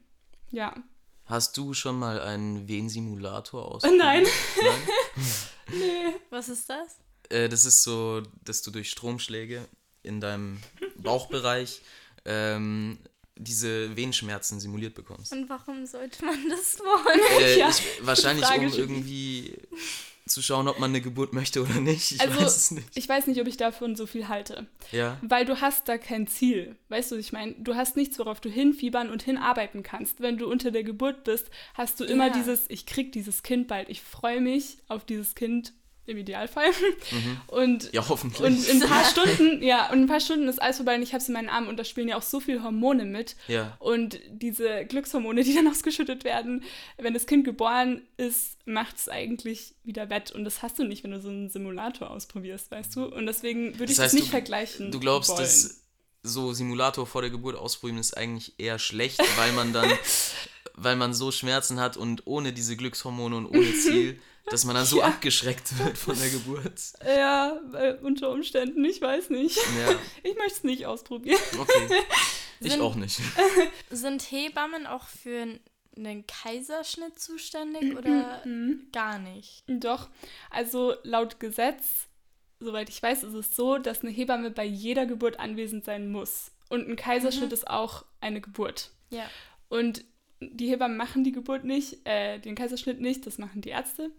[0.51, 0.75] Ja.
[1.25, 3.99] Hast du schon mal einen Wehensimulator ausprobiert?
[3.99, 4.23] Nein.
[4.61, 4.79] Nein?
[5.71, 6.15] Nee.
[6.31, 6.97] was ist das?
[7.29, 9.67] Äh, das ist so, dass du durch Stromschläge
[10.01, 10.57] in deinem
[10.97, 11.81] Bauchbereich
[12.25, 12.97] ähm,
[13.35, 15.31] diese Wehenschmerzen simuliert bekommst.
[15.31, 17.19] Und warum sollte man das wollen?
[17.43, 19.53] Äh, Ja, ich, wahrscheinlich, um irgendwie
[20.29, 22.11] zu schauen, ob man eine Geburt möchte oder nicht.
[22.13, 22.87] Ich Also, weiß es nicht.
[22.95, 24.67] ich weiß nicht, ob ich davon so viel halte.
[24.91, 26.75] Ja, Weil du hast da kein Ziel.
[26.89, 27.53] Weißt du, was ich meine?
[27.59, 30.21] Du hast nichts, worauf du hinfiebern und hinarbeiten kannst.
[30.21, 32.33] Wenn du unter der Geburt bist, hast du immer Ja.
[32.33, 35.73] dieses, ich krieg dieses Kind bald, ich freue mich auf dieses Kind
[36.09, 36.69] im Idealfall.
[37.47, 37.89] Und, Mhm.
[37.91, 38.41] ja hoffentlich.
[38.41, 41.13] und in ein paar Stunden, ja, und ein paar Stunden ist alles vorbei und ich
[41.13, 43.35] habe es in meinen Armen und da spielen ja auch so viele Hormone mit.
[43.47, 46.63] ja, Und diese Glückshormone, die dann ausgeschüttet werden,
[46.97, 50.31] wenn das Kind geboren ist, macht es eigentlich wieder wett.
[50.31, 53.05] Und das hast du nicht, wenn du so einen Simulator ausprobierst, weißt du?
[53.05, 54.91] Und deswegen würde ich Das das heißt, nicht du- vergleichen.
[54.91, 55.39] du glaubst, wollen.
[55.41, 55.81] dass
[56.21, 59.89] so Simulator vor der Geburt ausprobieren ist eigentlich eher schlecht, weil man dann,
[60.73, 64.19] weil man so Schmerzen hat und ohne diese Glückshormone und ohne Ziel,
[64.51, 66.81] dass man dann so abgeschreckt wird von der Geburt.
[67.05, 69.57] Ja, äh, unter Umständen, ich weiß nicht.
[69.57, 71.39] Ja, Ich möchte es nicht ausprobieren.
[71.59, 71.87] okay.
[72.61, 73.21] Ich Sind- auch nicht.
[73.89, 75.47] Sind Hebammen auch für
[75.95, 78.41] einen Kaiserschnitt zuständig oder
[78.91, 79.63] gar nicht?
[79.67, 80.09] Doch,
[80.49, 82.07] also laut Gesetz,
[82.59, 86.51] soweit ich weiß, ist es so, dass eine Hebamme bei jeder Geburt anwesend sein muss.
[86.67, 88.91] Und ein Kaiserschnitt ist auch eine Geburt.
[89.09, 89.23] Ja.
[89.69, 90.03] Und
[90.41, 94.11] die Hebammen machen die Geburt nicht, äh, den Kaiserschnitt nicht, das machen die Ärzte.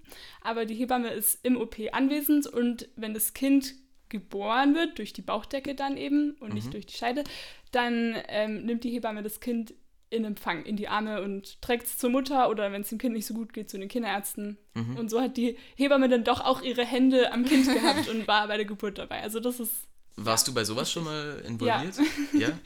[0.42, 3.74] Aber die Hebamme ist im OP anwesend und wenn das Kind
[4.08, 7.24] geboren wird, durch die Bauchdecke dann eben und nicht durch die Scheide,
[7.70, 9.72] dann ähm, nimmt die Hebamme das Kind
[10.10, 13.14] in Empfang, in die Arme und trägt es zur Mutter oder wenn es dem Kind
[13.14, 14.58] nicht so gut geht, zu den Kinderärzten.
[14.96, 18.48] Und so hat die Hebamme dann doch auch ihre Hände am Kind gehabt und war
[18.48, 19.22] bei der Geburt dabei.
[19.22, 21.94] Also das ist, Warst du bei sowas schon mal involviert?
[22.32, 22.48] Ja.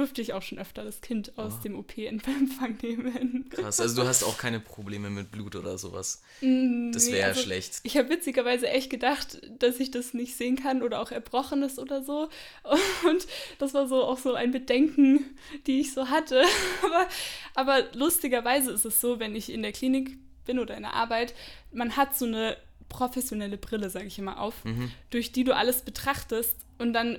[0.00, 1.62] durfte ich auch schon öfter das Kind aus Oh.
[1.62, 3.48] dem OP in Empfang nehmen.
[3.50, 3.80] Krass.
[3.80, 6.22] Also du hast auch keine Probleme mit Blut oder sowas.
[6.40, 7.80] Mm, Das nee, wäre also schlecht.
[7.84, 12.02] Ich habe witzigerweise echt gedacht, dass ich das nicht sehen kann oder auch Erbrochenes oder
[12.02, 12.28] so.
[13.08, 13.26] Und
[13.58, 15.24] das war so auch so ein Bedenken,
[15.66, 16.42] die ich so hatte.
[16.84, 17.06] Aber,
[17.54, 21.34] aber lustigerweise ist es so, wenn ich in der Klinik bin oder in der Arbeit,
[21.72, 22.56] man hat so eine
[22.88, 24.90] professionelle Brille, sage ich immer, auf, Mhm.
[25.10, 27.18] durch die du alles betrachtest und dann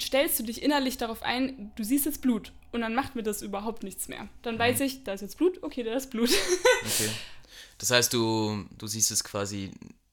[0.00, 3.42] stellst du dich innerlich darauf ein, du siehst jetzt Blut und dann macht mir das
[3.42, 4.28] überhaupt nichts mehr.
[4.42, 6.30] Dann weiß ich, da ist jetzt Blut, okay, da ist Blut.
[6.84, 7.10] Okay.
[7.78, 9.70] Das heißt, du, du siehst es quasi,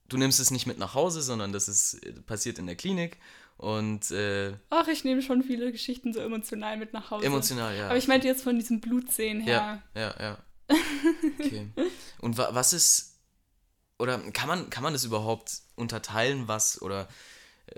[0.08, 3.18] du nimmst es nicht mit nach Hause, sondern das ist passiert in der Klinik
[3.56, 7.26] und äh, Ach, ich nehme schon viele Geschichten so emotional mit nach Hause.
[7.26, 7.86] emotional, ja.
[7.86, 9.82] Aber ich meinte jetzt von diesem Blutsehen her.
[9.94, 10.38] Ja, ja, ja.
[11.38, 11.70] Okay.
[12.20, 13.20] Und wa was ist,
[13.98, 17.08] oder kann man, kann man das überhaupt unterteilen, was, oder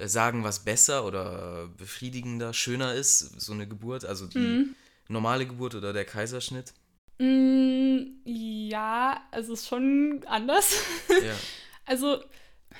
[0.04, 4.74] sagen, was besser oder befriedigender, schöner ist, so eine Geburt, also die Mhm.
[5.08, 6.72] normale Geburt oder der Kaiserschnitt?
[7.18, 10.74] Mm, ja, also es ist schon anders.
[11.08, 11.34] Ja.
[11.88, 12.20] Also,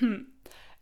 [0.01, 0.27] hm,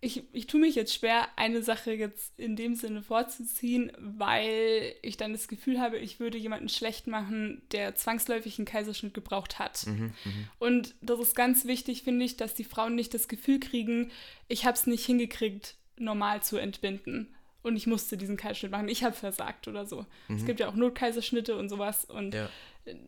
[0.01, 5.19] ich, ich tue mich jetzt schwer, eine Sache jetzt in dem Sinne vorzuziehen, weil ich
[5.19, 9.87] dann das Gefühl habe, ich würde jemanden schlecht machen, der zwangsläufig einen Kaiserschnitt gebraucht hat.
[9.87, 10.49] Mhm, mhm.
[10.59, 14.11] Und das ist ganz wichtig, finde ich, dass die Frauen nicht das Gefühl kriegen,
[14.49, 17.35] ich habe es nicht hingekriegt, normal zu entbinden.
[17.63, 18.89] Und ich musste diesen Kaiserschnitt machen.
[18.89, 20.05] Ich habe versagt oder so.
[20.29, 22.05] Es gibt ja auch Notkaiserschnitte und sowas.
[22.05, 22.51] Und Ja.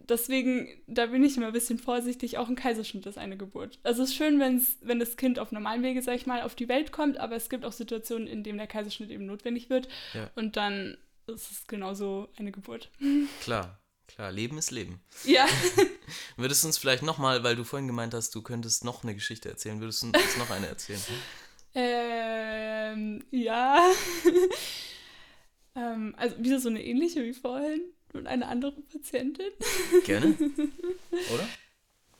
[0.09, 2.39] deswegen, da bin ich immer ein bisschen vorsichtig.
[2.39, 3.79] Auch ein Kaiserschnitt ist eine Geburt.
[3.83, 6.55] Also es ist schön, wenn's, wenn das Kind auf normalen Wege, sag ich mal, auf
[6.55, 7.19] die Welt kommt.
[7.19, 9.89] Aber es gibt auch Situationen, in denen der Kaiserschnitt eben notwendig wird.
[10.15, 10.31] Ja.
[10.37, 10.97] Und dann
[11.27, 12.91] ist es genauso eine Geburt.
[13.43, 15.01] Klar, klar, Leben ist Leben.
[15.25, 15.47] Ja.
[16.39, 19.51] Würdest du uns vielleicht nochmal, weil du vorhin gemeint hast, du könntest noch eine Geschichte
[19.51, 21.01] erzählen, würdest du uns noch eine erzählen?
[21.79, 23.87] Ähm, ja.
[25.77, 27.83] ähm, also wieder so eine ähnliche wie vorhin
[28.15, 29.53] und eine andere Patientin.
[30.07, 30.35] Gerne?
[31.11, 31.49] Oder?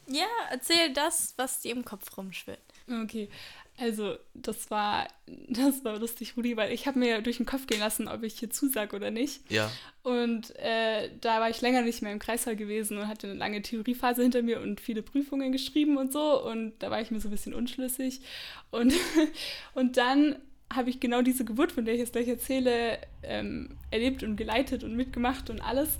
[0.09, 2.61] Ja, erzähl das, was dir im Kopf rumschwirrt.
[3.03, 3.31] Okay,
[3.79, 5.07] also das war,
[5.49, 8.39] das war lustig, Rudi, weil ich habe mir durch den Kopf gehen lassen, ob ich
[8.39, 9.51] hier zusage oder nicht.
[9.51, 9.71] Ja.
[10.03, 13.61] Und äh, da war ich länger nicht mehr im Kreissaal gewesen und hatte eine lange
[13.61, 16.43] Theoriephase hinter mir und viele Prüfungen geschrieben und so.
[16.43, 18.23] Und da war ich mir so ein bisschen unschlüssig.
[18.71, 18.95] Und,
[19.75, 20.37] und dann
[20.73, 24.85] habe ich genau diese Geburt, von der ich jetzt gleich erzähle, ähm, erlebt und geleitet
[24.85, 25.99] und mitgemacht und alles.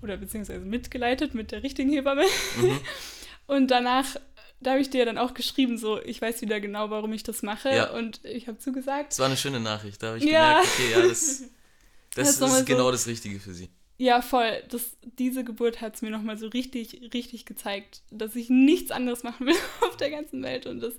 [0.00, 2.24] Oder beziehungsweise mitgeleitet mit der richtigen Hebamme.
[2.56, 2.80] Mhm.
[3.50, 4.14] Und danach,
[4.60, 7.42] da habe ich dir dann auch geschrieben, so, ich weiß wieder genau, warum ich das
[7.42, 7.70] mache.
[7.70, 7.90] Ja.
[7.92, 9.12] Und ich habe zugesagt.
[9.12, 10.02] Das war eine schöne Nachricht.
[10.02, 10.60] Da habe ich Ja.
[10.60, 11.48] gemerkt, okay, ja, das, das,
[12.14, 13.68] Das ist ist nochmal so- genau das Richtige für sie.
[14.02, 14.62] Ja, voll.
[14.70, 19.24] Das, diese Geburt hat es mir nochmal so richtig, richtig gezeigt, dass ich nichts anderes
[19.24, 20.94] machen will auf der ganzen Welt und das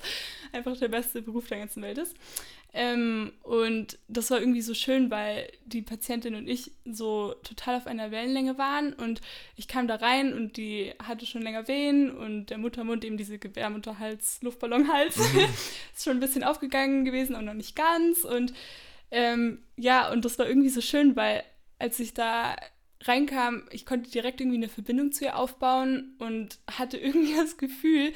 [0.51, 2.15] einfach der beste Beruf der ganzen Welt ist.
[2.73, 7.87] Ähm, und das war irgendwie so schön, weil die Patientin und ich so total auf
[7.87, 9.19] einer Wellenlänge waren und
[9.55, 13.39] ich kam da rein und die hatte schon länger Wehen und der Muttermund, eben diese
[13.39, 15.17] Gebärmutterhals, Luftballonhals,
[15.95, 18.53] ist schon ein bisschen aufgegangen gewesen und noch nicht ganz und
[19.11, 21.43] Ähm, ja, und das war irgendwie so schön, weil
[21.79, 22.55] als ich da
[23.01, 28.13] reinkam, ich konnte direkt irgendwie eine Verbindung zu ihr aufbauen und hatte irgendwie das Gefühl,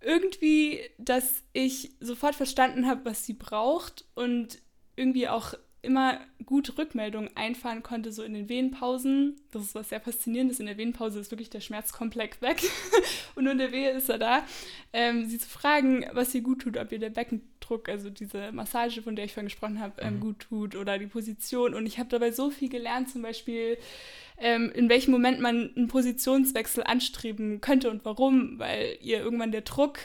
[0.00, 4.58] irgendwie, dass ich sofort verstanden habe, was sie braucht und
[4.96, 9.40] irgendwie auch immer gut Rückmeldungen einfahren konnte, so in den Wehenpausen.
[9.50, 10.60] Das ist was sehr Faszinierendes.
[10.60, 12.62] In der Wehenpause ist wirklich der Schmerzkomplex weg
[13.34, 14.44] und nur in der Wehe ist er da.
[14.92, 19.02] Ähm, sie zu fragen, was ihr gut tut, ob ihr der Beckendruck, also diese Massage,
[19.02, 20.20] von der ich vorhin gesprochen habe, ähm, mhm.
[20.20, 21.74] gut tut oder die Position.
[21.74, 23.76] Und ich habe dabei so viel gelernt, zum Beispiel,
[24.38, 29.62] ähm, in welchem Moment man einen Positionswechsel anstreben könnte und warum, weil ihr irgendwann der
[29.62, 29.98] Druck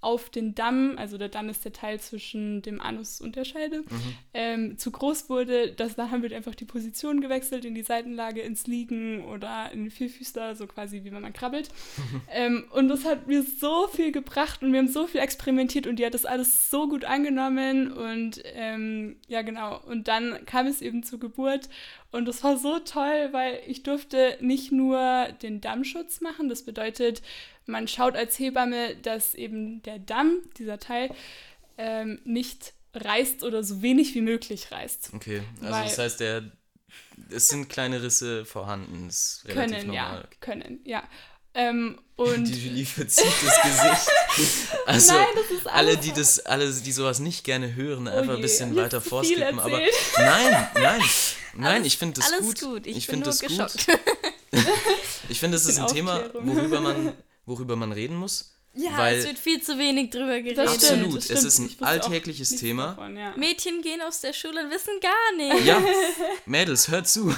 [0.00, 3.80] auf den Damm, also der Damm ist der Teil zwischen dem Anus und der Scheide,
[3.80, 4.14] mhm.
[4.32, 8.40] ähm, zu groß wurde, dass da haben wir einfach die Position gewechselt in die Seitenlage,
[8.40, 11.68] ins Liegen oder in den Vierfüßler, so quasi wie wenn man krabbelt.
[12.30, 15.98] ähm, und das hat mir so viel gebracht und wir haben so viel experimentiert und
[15.98, 19.80] die hat das alles so gut angenommen und ähm, ja genau.
[19.86, 21.68] Und dann kam es eben zur Geburt
[22.12, 27.22] und das war so toll, weil ich durfte nicht nur den Dammschutz machen, das bedeutet,
[27.70, 31.10] man schaut als Hebamme, dass eben der Damm, dieser Teil,
[31.78, 35.10] ähm, nicht reißt oder so wenig wie möglich reißt.
[35.14, 36.50] Okay, also Weil das heißt, der,
[37.30, 39.08] es sind kleine Risse vorhanden.
[39.08, 40.20] Ist relativ können, normal.
[40.22, 41.08] ja, können, ja.
[41.52, 44.10] Ähm, und die Julie verzieht das Gesicht.
[44.86, 48.36] Also nein, das ist alle, die das, alle, die sowas nicht gerne hören, oh einfach
[48.36, 49.58] ein bisschen weiter vorskippen.
[49.58, 49.80] Aber
[50.18, 51.02] nein, nein,
[51.54, 52.86] nein, ich finde das alles gut.
[52.86, 53.86] Ich, ich finde das geschockt.
[53.86, 53.98] gut.
[55.28, 57.12] ich finde, das ist ein Thema, worüber man
[57.46, 58.56] worüber man reden muss.
[58.72, 60.68] Ja, weil es wird viel zu wenig drüber geredet.
[60.68, 62.90] Absolut, es ist ein alltägliches Thema.
[62.90, 63.36] Davon, ja.
[63.36, 65.66] Mädchen gehen aus der Schule und wissen gar nicht.
[65.66, 65.82] Ja,
[66.46, 67.34] Mädels, hört zu.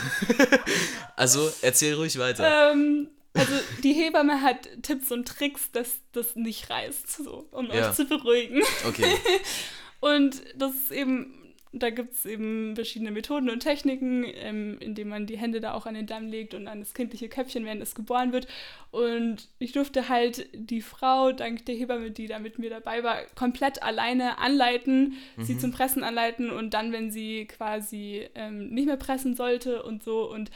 [1.17, 2.73] also erzähl ruhig weiter.
[2.73, 7.89] Ähm, also die Hebamme hat Tipps und Tricks, dass das nicht reißt, so, um ja.
[7.89, 8.63] euch zu beruhigen.
[8.87, 9.17] Okay.
[10.01, 11.42] und das ist eben
[11.75, 15.87] da gibt es eben verschiedene Methoden und Techniken, ähm, indem man die Hände da auch
[15.87, 18.47] an den Damm legt und an das kindliche Köpfchen, während es geboren wird.
[18.91, 23.23] Und ich durfte halt die Frau, dank der Hebamme, die da mit mir dabei war,
[23.35, 25.45] komplett alleine anleiten, mhm.
[25.45, 30.03] sie zum Pressen anleiten und dann, wenn sie quasi ähm, nicht mehr pressen sollte und
[30.03, 30.31] so.
[30.31, 30.51] Und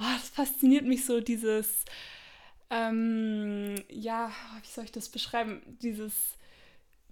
[0.00, 1.84] oh, das fasziniert mich so, dieses,
[2.70, 5.62] ähm, ja, wie soll ich das beschreiben?
[5.80, 6.36] Dieses,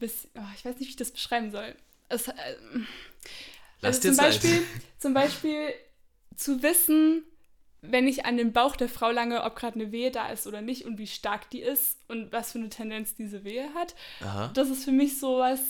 [0.01, 1.77] bis, oh, ich weiß nicht, wie ich das beschreiben soll
[2.15, 2.33] es, äh,
[3.83, 4.63] also zum Beispiel,
[4.99, 5.75] zum Beispiel
[6.37, 7.25] zu wissen,
[7.83, 10.63] wenn ich an den Bauch der Frau lange, ob gerade eine Wehe da ist oder
[10.63, 13.95] nicht und wie stark die ist und was für eine Tendenz diese Wehe hat.
[14.23, 14.51] Aha.
[14.55, 15.61] Das ist für mich sowas,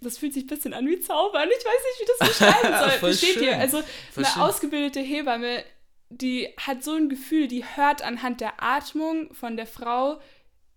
[0.00, 1.48] das fühlt sich ein bisschen an wie Zaubern.
[1.48, 2.98] Ich weiß nicht, wie das beschreiben soll.
[2.98, 3.58] Versteht ihr?
[3.58, 3.82] Also
[4.12, 4.42] Voll eine schön.
[4.42, 5.64] ausgebildete Hebamme,
[6.08, 10.20] die hat so ein Gefühl, die hört anhand der Atmung von der Frau,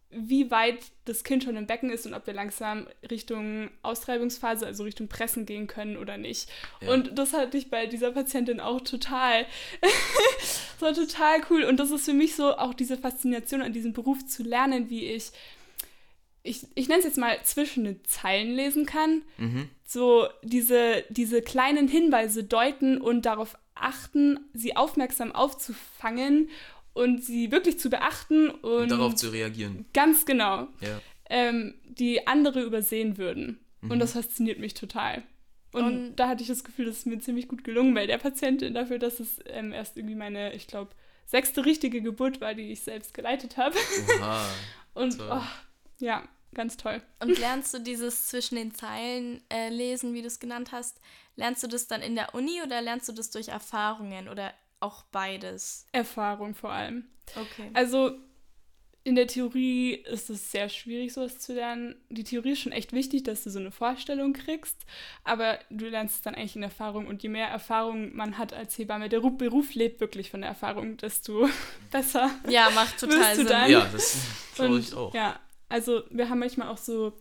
[0.10, 4.84] wie weit das Kind schon im Becken ist und ob wir langsam Richtung Austreibungsphase, also
[4.84, 6.50] Richtung Pressen gehen können oder nicht.
[6.82, 6.94] Ja.
[6.94, 9.46] Und das hatte ich bei dieser Patientin auch total.
[10.80, 11.64] war total cool.
[11.64, 15.06] Und das ist für mich so auch diese Faszination an diesem Beruf zu lernen, wie
[15.06, 15.32] ich,
[16.44, 19.24] ich, ich nenne es jetzt mal zwischen den Zeilen lesen kann.
[19.38, 19.70] Mhm.
[19.86, 26.50] So diese, diese kleinen Hinweise deuten und darauf achten, sie aufmerksam aufzufangen
[26.98, 29.86] und sie wirklich zu beachten und, und darauf zu reagieren.
[29.94, 30.68] Ganz genau.
[30.82, 31.00] Ja.
[31.30, 33.60] Ähm, die andere übersehen würden.
[33.82, 33.92] Mhm.
[33.92, 35.24] Und das fasziniert mich total.
[35.74, 38.18] Und, und, da hatte ich das Gefühl, das ist mir ziemlich gut gelungen bei der
[38.18, 40.92] Patientin dafür, dass es ähm, erst irgendwie meine, ich glaube,
[41.26, 43.78] sechste richtige Geburt war, die ich selbst geleitet habe.
[44.96, 45.42] und oh,
[46.00, 47.02] ja, ganz toll.
[47.20, 51.00] Und lernst du dieses zwischen den Zeilen äh, lesen, wie du es genannt hast,
[51.36, 55.04] lernst du das dann in der Uni oder lernst du das durch Erfahrungen oder auch
[55.12, 55.88] beides.
[55.92, 57.06] Erfahrung vor allem.
[57.36, 57.70] Okay.
[57.74, 58.18] Also
[59.08, 61.96] in der Theorie ist es sehr schwierig, sowas zu lernen.
[62.10, 64.86] Die Theorie ist schon echt wichtig, dass du so eine Vorstellung kriegst,
[65.24, 67.08] aber du lernst es dann eigentlich in Erfahrung.
[67.08, 70.98] Und je mehr Erfahrung man hat als Hebamme, der Beruf lebt wirklich von der Erfahrung,
[70.98, 71.48] desto
[71.92, 72.30] besser.
[72.50, 73.48] Ja, macht total Sinn.
[73.48, 73.72] Dann.
[73.72, 74.18] Ja, das
[74.56, 75.14] glaube ich auch.
[75.14, 77.14] Ja, also wir haben manchmal auch so,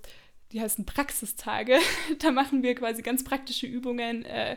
[0.51, 1.79] die heißen Praxistage.
[2.19, 4.57] da machen wir quasi ganz praktische Übungen, äh,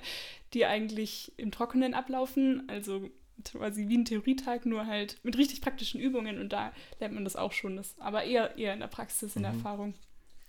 [0.54, 2.64] die eigentlich im Trockenen ablaufen.
[2.68, 3.10] Also
[3.44, 7.36] quasi wie ein Theorietag, nur halt mit richtig praktischen Übungen und da lernt man das
[7.36, 7.78] auch schon.
[7.78, 9.60] Das, aber eher, eher in der Praxis, in der mhm.
[9.60, 9.94] Erfahrung.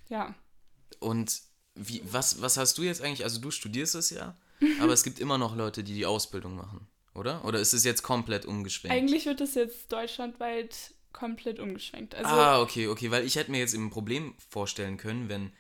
[0.09, 0.35] Ja.
[0.99, 1.41] Und
[1.75, 3.25] wie, was, was hast du jetzt eigentlich?
[3.25, 4.35] Also du studierst es ja,
[4.81, 7.45] aber es gibt immer noch Leute, die die Ausbildung machen, oder?
[7.45, 8.97] Oder ist es jetzt komplett umgeschwenkt?
[8.97, 12.15] Eigentlich wird es jetzt deutschlandweit komplett umgeschwenkt.
[12.15, 15.53] Also, ah, okay, okay, weil ich hätte mir jetzt ein Problem vorstellen können, wenn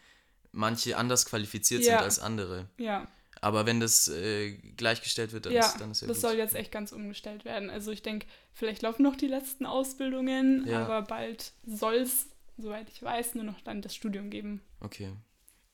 [0.52, 1.92] manche anders qualifiziert ja.
[1.92, 2.68] sind als andere.
[2.76, 3.08] Ja.
[3.42, 6.22] Aber wenn das äh, gleichgestellt wird, dann, ja, ist, dann ist ja das gut.
[6.30, 7.70] soll jetzt echt ganz umgestellt werden.
[7.70, 10.84] Also ich denke, vielleicht laufen noch die letzten Ausbildungen, ja.
[10.84, 12.26] aber bald soll es,
[12.58, 14.60] soweit ich weiß, nur noch dann das Studium geben.
[14.80, 15.12] Okay.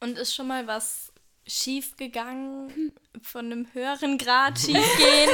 [0.01, 1.13] Und ist schon mal was
[1.49, 5.31] schief gegangen, von einem höheren Grad schief gehen?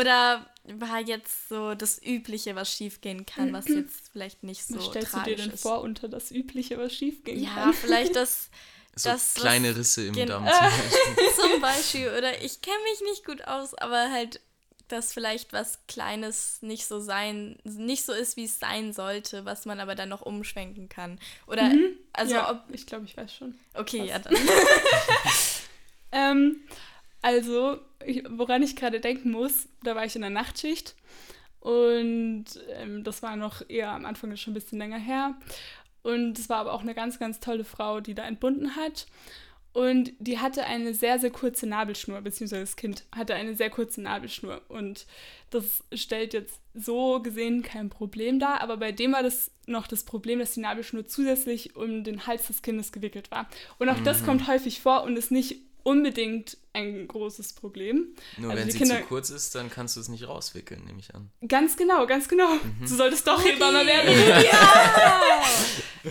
[0.00, 4.76] Oder war jetzt so das Übliche, was schief gehen kann, was jetzt vielleicht nicht so
[4.76, 5.62] Was stellst du tragisch dir denn ist?
[5.62, 7.72] vor unter das Übliche, was schief gehen Ja, kann?
[7.74, 8.50] vielleicht das
[8.96, 11.50] So das, was kleine Risse im Darm zum Beispiel.
[11.50, 12.08] zum Beispiel.
[12.16, 14.40] Oder ich kenne mich nicht gut aus, aber halt,
[14.88, 19.64] dass vielleicht was Kleines nicht so sein, nicht so ist, wie es sein sollte, was
[19.64, 21.18] man aber dann noch umschwenken kann.
[21.46, 21.72] Oder,
[22.12, 22.38] also, Mhm.
[22.40, 23.54] ja, ob, ich glaube, ich weiß schon.
[23.74, 24.34] okay, ja, dann.
[26.12, 26.60] Ähm,
[27.22, 27.78] also,
[28.30, 30.94] woran ich gerade denken muss, da war ich in der Nachtschicht
[31.60, 35.34] und ähm, das war noch eher am Anfang schon ein bisschen länger her.
[36.04, 39.06] Und es war aber auch eine ganz, ganz tolle Frau, die da entbunden hat.
[39.72, 44.02] Und die hatte eine sehr, sehr kurze Nabelschnur, beziehungsweise das Kind hatte eine sehr kurze
[44.02, 44.62] Nabelschnur.
[44.68, 45.06] Und
[45.50, 50.04] das stellt jetzt so gesehen kein Problem dar, aber bei dem war das noch das
[50.04, 53.48] Problem, dass die Nabelschnur zusätzlich um den Hals des Kindes gewickelt war.
[53.78, 58.08] Und auch das kommt häufig vor und ist nicht unbedingt ein großes Problem.
[58.38, 60.82] Nur Also wenn die sie Kinder- zu kurz ist, dann kannst du es nicht rauswickeln,
[60.84, 61.30] nehme ich an.
[61.46, 62.52] Ganz genau, ganz genau.
[62.54, 62.76] Mhm.
[62.80, 64.12] Du solltest doch Hebamme werden.
[64.44, 65.42] Ja!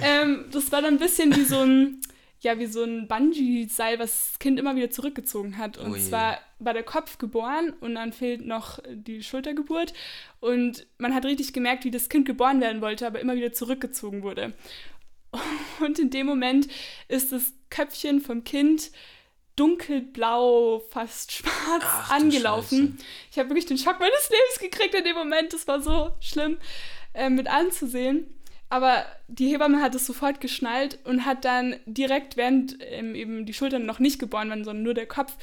[0.01, 2.01] ähm, das war dann ein bisschen wie so ein,
[2.39, 5.77] ja, wie so ein Bungee-Seil, was das Kind immer wieder zurückgezogen hat.
[5.77, 5.99] Und Ui.
[6.01, 9.93] zwar war der Kopf geboren und dann fehlt noch die Schultergeburt.
[10.39, 14.23] Und man hat richtig gemerkt, wie das Kind geboren werden wollte, aber immer wieder zurückgezogen
[14.23, 14.53] wurde.
[15.79, 16.67] Und in dem Moment
[17.07, 18.91] ist das Köpfchen vom Kind
[19.55, 22.97] dunkelblau, fast schwarz Ach, angelaufen.
[23.31, 25.53] Ich habe wirklich den Schock meines Lebens gekriegt in dem Moment.
[25.53, 26.57] Das war so schlimm
[27.13, 28.27] äh, mit anzusehen.
[28.69, 33.53] Aber die Hebamme hat es sofort geschnallt und hat dann direkt, während ähm, eben die
[33.53, 35.35] Schultern noch nicht geboren waren, sondern nur der Kopf,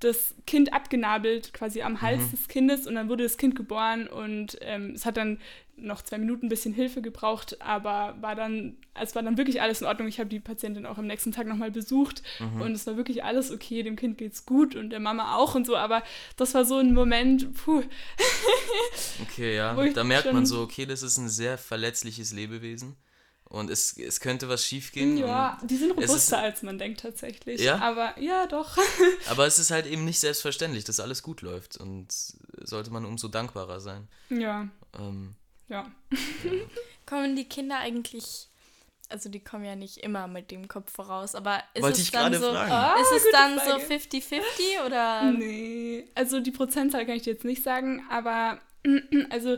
[0.00, 2.30] das Kind abgenabelt, quasi am Hals Mhm.
[2.30, 2.86] des Kindes.
[2.86, 5.38] Und dann wurde das Kind geboren und ähm, es hat dann
[5.80, 9.80] noch zwei Minuten ein bisschen Hilfe gebraucht, aber war dann, es war dann wirklich alles
[9.80, 10.08] in Ordnung.
[10.08, 12.60] Ich habe die Patientin auch am nächsten Tag nochmal besucht Mhm.
[12.62, 15.66] und es war wirklich alles okay, dem Kind geht's gut und der Mama auch und
[15.66, 16.02] so, aber
[16.36, 17.82] das war so ein Moment, puh,
[19.22, 19.74] Okay, ja.
[19.92, 22.96] Da merkt man so, okay, das ist ein sehr verletzliches Lebewesen.
[23.44, 25.16] Und es, es könnte was schiefgehen.
[25.16, 27.62] ja, die sind es ist- robuster als man denkt tatsächlich.
[27.62, 27.78] Ja?
[27.78, 28.76] Aber ja, doch.
[29.30, 31.78] Aber es ist halt eben nicht selbstverständlich, dass alles gut läuft.
[31.78, 32.08] Und
[32.62, 34.06] sollte man umso dankbarer sein.
[34.28, 35.34] ja, Ähm,
[35.68, 35.90] ja.
[37.06, 38.48] Kommen die Kinder eigentlich,
[39.08, 42.10] also die kommen ja nicht immer mit dem Kopf voraus, aber ist wollte es ich
[42.10, 42.70] dann so, fragen.
[42.70, 43.86] Ah, ist es gute dann Frage.
[43.86, 45.32] so 50-50 oder?
[45.32, 48.60] Nee, also die Prozentzahl kann ich dir jetzt nicht sagen, aber
[49.30, 49.56] also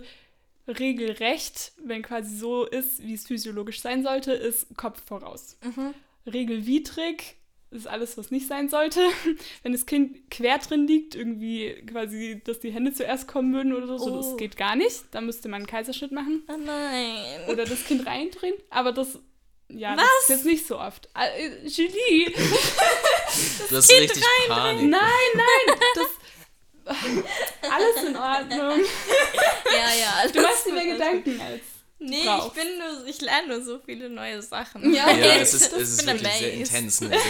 [0.69, 5.57] regelrecht, wenn quasi so ist, wie es physiologisch sein sollte, ist Kopf voraus.
[5.65, 5.95] Mhm.
[6.33, 7.37] Regelwidrig
[7.71, 9.01] ist alles, was nicht sein sollte.
[9.63, 13.99] Wenn das Kind quer drin liegt, irgendwie quasi, dass die Hände zuerst kommen würden oder
[13.99, 14.17] so, Oh.
[14.17, 15.05] das geht gar nicht.
[15.13, 17.17] Da müsste man einen Kaiserschnitt machen Oh nein.
[17.49, 18.55] oder das Kind reindrehen.
[18.71, 19.19] Aber das,
[19.69, 20.23] ja, das Was?
[20.23, 21.09] ist jetzt nicht so oft.
[21.15, 22.27] Äh, Julie,
[23.71, 24.91] du hast richtig Panik.
[24.91, 26.07] nein, nein, das
[27.71, 28.85] alles in Ordnung.
[29.71, 30.13] Ja, ja.
[30.21, 30.87] alles Du machst dir mehr.
[30.87, 31.61] Gedanken als.
[32.01, 32.57] Nee, brauchst.
[32.57, 34.93] ich bin nur, ich lerne nur so viele neue Sachen.
[34.93, 35.11] Ja.
[35.11, 37.01] Ja, es ist, es ist wirklich sehr intens.
[37.01, 37.17] Ne?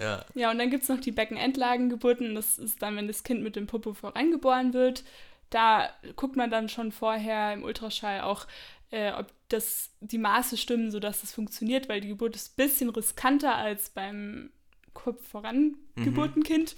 [0.00, 0.24] Ja.
[0.34, 2.34] Ja, und dann gibt es noch die Beckenendlagengeburten.
[2.34, 5.04] Das ist dann, wenn das Kind mit dem Popo vorangeboren wird.
[5.50, 8.48] Da guckt man dann schon vorher im Ultraschall auch,
[8.90, 12.90] äh, ob das, die Maße stimmen, sodass das funktioniert, weil die Geburt ist ein bisschen
[12.90, 14.50] riskanter als beim
[14.94, 16.74] Kopf vorangeburten Kind,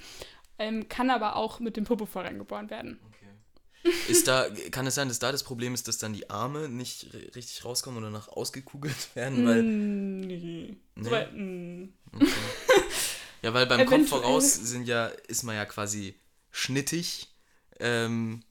[0.59, 2.99] ähm, kann aber auch mit dem Popo vorangeboren werden.
[4.09, 7.05] Ist da, kann es sein, dass da das Problem ist, dass dann die Arme nicht
[7.15, 9.45] ri- richtig rauskommen oder nach ausgekugelt werden?
[9.47, 10.77] Weil, Mm, nee.
[10.95, 11.11] Nee?
[11.11, 11.93] Weil, mm.
[12.15, 12.27] okay.
[13.43, 14.23] Ja, weil beim Kopf Eventuell.
[14.23, 16.15] voraus sind ja, ist man ja quasi
[16.51, 17.29] schnittig.
[17.79, 18.43] Ähm,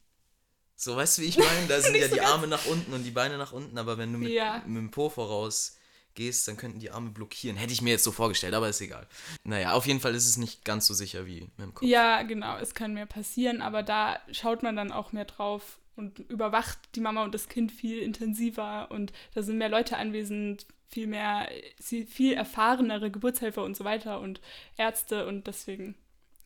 [0.76, 1.68] so, weißt du, wie ich meine?
[1.68, 4.20] Da sind ja die Arme nach unten und die Beine nach unten, aber wenn du
[4.20, 4.64] mit, Ja.
[4.66, 5.78] mit dem Po voraus
[6.16, 7.58] gehst, dann könnten die Arme blockieren.
[7.58, 9.08] Hätte ich mir jetzt so vorgestellt, aber ist egal.
[9.44, 11.88] Naja, auf jeden Fall ist es nicht ganz so sicher wie mit dem Kopf.
[11.88, 16.20] Ja, genau, es kann mehr passieren, aber da schaut man dann auch mehr drauf und
[16.20, 21.08] überwacht die Mama und das Kind viel intensiver und da sind mehr Leute anwesend, viel
[21.08, 21.50] mehr,
[21.80, 24.40] viel erfahrenere Geburtshelfer und so weiter und
[24.78, 25.96] Ärzte und deswegen,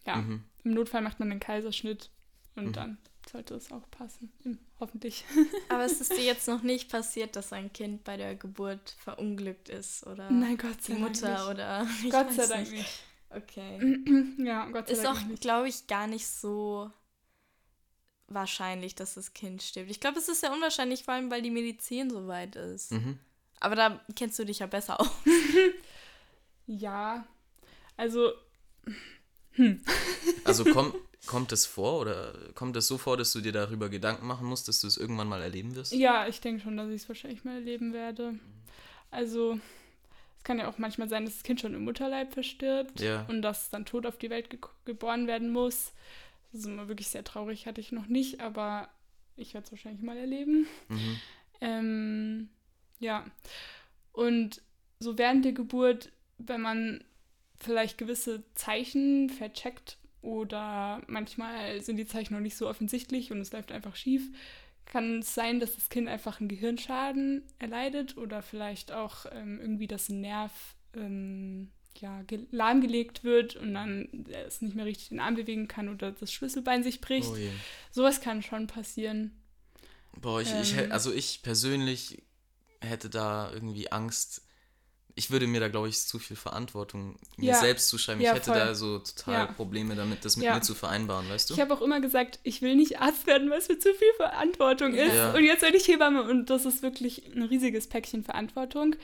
[0.07, 0.43] ja, Mhm.
[0.63, 2.09] im Notfall macht man einen Kaiserschnitt
[2.55, 2.97] und dann
[3.31, 5.23] sollte es auch passen, Hm, hoffentlich.
[5.69, 9.69] Aber es ist dir jetzt noch nicht passiert, dass ein Kind bei der Geburt verunglückt
[9.69, 11.49] ist oder Nein, Gott die sei Dank Mutter nicht.
[11.51, 12.79] oder ich Gott sei Dank nicht.
[12.79, 12.99] nicht.
[13.29, 13.99] Okay.
[14.43, 15.41] Ja, Gott sei Ist Dank auch, nicht.
[15.41, 16.91] glaube ich, gar nicht so
[18.27, 19.89] wahrscheinlich, dass das Kind stirbt.
[19.89, 22.91] Ich glaube, es ist sehr unwahrscheinlich, vor allem weil die Medizin so weit ist.
[22.91, 23.19] Mhm.
[23.59, 25.09] Aber da kennst du dich ja besser aus.
[26.67, 27.25] Ja,
[27.97, 28.31] also
[30.43, 30.93] Also komm,
[31.25, 34.67] kommt es vor oder kommt es so vor, dass du dir darüber Gedanken machen musst,
[34.67, 35.91] dass du es irgendwann mal erleben wirst?
[35.93, 38.39] Ja, ich denke schon, dass ich es wahrscheinlich mal erleben werde.
[39.11, 39.59] Also,
[40.37, 43.25] Es kann ja auch manchmal sein, dass das Kind schon im Mutterleib verstirbt Ja.
[43.27, 45.91] und dass dann tot auf die Welt ge geboren werden muss.
[46.51, 48.87] Das ist immer wirklich sehr traurig, hatte ich noch nicht, aber
[49.35, 50.65] ich werde es wahrscheinlich mal erleben.
[50.87, 51.19] Mhm.
[51.61, 52.49] Ähm,
[52.99, 53.25] ja.
[54.13, 54.61] Und
[54.99, 57.03] so während der Geburt, wenn man
[57.59, 63.51] vielleicht gewisse Zeichen vercheckt oder manchmal sind die Zeichen noch nicht so offensichtlich und es
[63.51, 64.29] läuft einfach schief,
[64.85, 69.87] kann es sein, dass das Kind einfach einen Gehirnschaden erleidet oder vielleicht auch ähm, irgendwie
[69.87, 70.51] das Nerv
[70.95, 75.89] ähm, ja, ge- lahmgelegt wird und dann es nicht mehr richtig den Arm bewegen kann
[75.89, 77.29] oder das Schlüsselbein sich bricht.
[77.29, 77.51] Oh je.
[77.91, 79.31] Sowas kann schon passieren.
[80.19, 80.91] Boah, ich, ich, Ähm.
[80.91, 82.23] also ich persönlich
[82.81, 84.41] hätte da irgendwie Angst.
[85.15, 87.59] Ich würde mir da, glaube ich, zu viel Verantwortung mir Ja.
[87.59, 88.21] selbst zuschreiben.
[88.21, 88.59] Ja, ich hätte voll.
[88.59, 89.45] da so total Ja.
[89.47, 91.53] Probleme damit, das mit mir zu vereinbaren, weißt du?
[91.55, 94.13] Ich habe auch immer gesagt, ich will nicht Arzt werden, weil es mir zu viel
[94.17, 95.11] Verantwortung ist.
[95.35, 98.95] Und jetzt werde ich Hebamme und das ist wirklich ein riesiges Päckchen Verantwortung.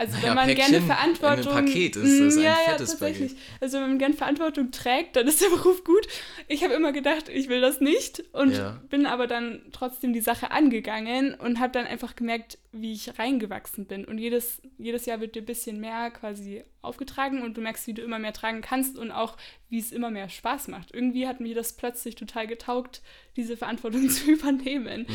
[0.00, 1.42] Also wenn man Päckchen, gerne Verantwortung...
[1.44, 3.32] in einem Paket ist Mm, ein ja, ja, fettes tatsächlich.
[3.60, 6.06] Also wenn man gerne Verantwortung trägt, dann ist der Beruf gut.
[6.48, 8.80] Ich habe immer gedacht, ich will das nicht und Ja.
[8.88, 13.84] bin aber dann trotzdem die Sache angegangen und habe dann einfach gemerkt, wie ich reingewachsen
[13.86, 14.06] bin.
[14.06, 17.92] Und jedes, jedes Jahr wird dir ein bisschen mehr quasi aufgetragen und du merkst, wie
[17.94, 19.36] du immer mehr tragen kannst und auch,
[19.68, 20.94] wie es immer mehr Spaß macht.
[20.94, 23.02] Irgendwie hat mir das plötzlich total getaugt,
[23.36, 25.06] diese Verantwortung zu übernehmen.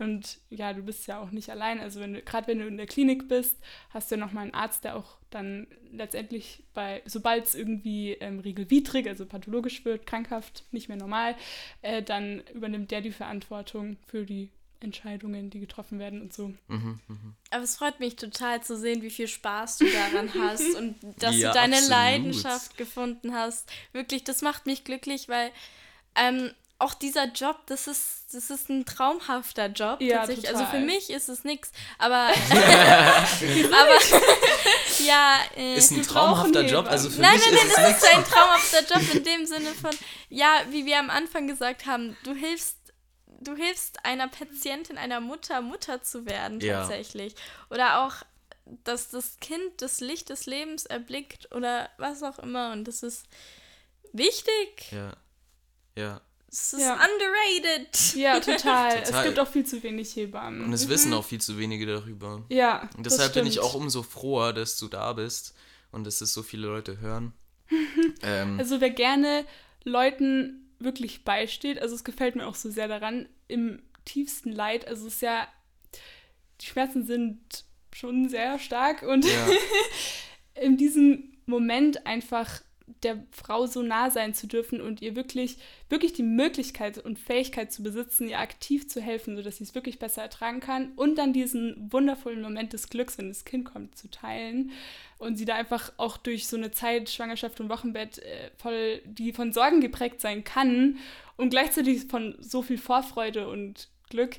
[0.00, 1.80] Und ja, du bist ja auch nicht allein.
[1.80, 3.56] Also wenn du, gerade wenn du in der Klinik bist,
[3.90, 8.40] hast du ja nochmal einen Arzt, der auch dann letztendlich bei, sobald es irgendwie ähm,
[8.40, 11.36] regelwidrig, also pathologisch wird, krankhaft, nicht mehr normal,
[11.82, 16.48] äh, dann übernimmt der die Verantwortung für die Entscheidungen, die getroffen werden und so.
[16.68, 17.34] Mhm, mhm.
[17.50, 21.36] Aber es freut mich total zu sehen, wie viel Spaß du daran hast und dass
[21.36, 21.90] Ja, du deine absolut.
[21.90, 23.70] Leidenschaft gefunden hast.
[23.92, 25.50] Wirklich, das macht mich glücklich, weil
[26.16, 26.50] ähm,
[26.80, 30.00] auch dieser Job, das ist, das ist ein traumhafter Job.
[30.00, 30.48] Ja, tatsächlich.
[30.48, 30.86] Also für total.
[30.86, 31.72] mich ist es nichts.
[31.98, 33.98] Aber, aber
[35.06, 38.02] ja, äh, Ist ein traumhafter Job, also für Nein, mich nein, ist nein, es das
[38.10, 39.90] ist ein traumhafter Job in dem Sinne von,
[40.28, 42.76] ja, wie wir am Anfang gesagt haben, du hilfst,
[43.26, 46.80] du hilfst einer Patientin, einer Mutter, Mutter zu werden Ja.
[46.80, 47.34] tatsächlich.
[47.70, 48.14] Oder auch,
[48.84, 52.72] dass das Kind das Licht des Lebens erblickt oder was auch immer.
[52.72, 53.26] Und das ist
[54.12, 54.92] wichtig.
[54.92, 55.12] Ja,
[55.96, 56.20] ja.
[56.50, 56.94] Es ist Ja.
[56.94, 58.14] underrated.
[58.16, 58.96] Ja, total.
[58.98, 59.26] Es Total.
[59.26, 60.64] gibt auch viel zu wenig Hebammen.
[60.64, 62.44] Und es wissen auch viel zu wenige darüber.
[62.48, 65.54] ja, Und das deshalb bin ich auch umso froher, dass du da bist
[65.92, 67.32] und dass es so viele Leute hören.
[68.22, 69.44] ähm, Also wer gerne
[69.84, 75.06] Leuten wirklich beisteht, also es gefällt mir auch so sehr daran, im tiefsten Leid, also
[75.06, 75.46] es ist ja,
[76.60, 77.38] die Schmerzen sind
[77.92, 79.48] schon sehr stark und ja,
[80.54, 82.60] in diesem Moment einfach
[83.02, 85.56] der Frau so nah sein zu dürfen und ihr wirklich,
[85.88, 89.98] wirklich die Möglichkeit und Fähigkeit zu besitzen, ihr aktiv zu helfen, sodass sie es wirklich
[89.98, 94.10] besser ertragen kann und dann diesen wundervollen Moment des Glücks, wenn das Kind kommt, zu
[94.10, 94.72] teilen
[95.18, 99.32] und sie da einfach auch durch so eine Zeit, Schwangerschaft und Wochenbett, äh, voll, die
[99.32, 100.98] von Sorgen geprägt sein kann
[101.36, 104.36] und gleichzeitig von so viel Vorfreude und Glück,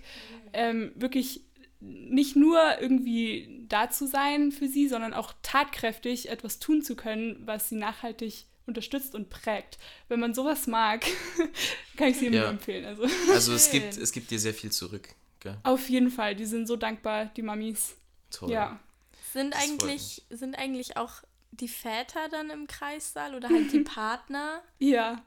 [0.53, 1.41] ähm, wirklich
[1.81, 7.41] nicht nur irgendwie da zu sein für sie, sondern auch tatkräftig etwas tun zu können,
[7.45, 9.79] was sie nachhaltig unterstützt und prägt.
[10.07, 11.03] Wenn man sowas mag,
[11.97, 12.41] kann ich sie immer Ja.
[12.43, 12.85] nur empfehlen.
[12.85, 15.09] Also also es gibt, es gibt dir sehr viel zurück.
[15.39, 15.57] Gell?
[15.63, 17.95] auf jeden Fall, die sind so dankbar, die Mamis.
[18.29, 18.51] Toll.
[18.51, 18.79] Ja.
[19.33, 21.13] Sind Das eigentlich, sind eigentlich auch
[21.51, 24.61] die Väter dann im Kreissaal oder halt die Partner?
[24.77, 25.23] Ja.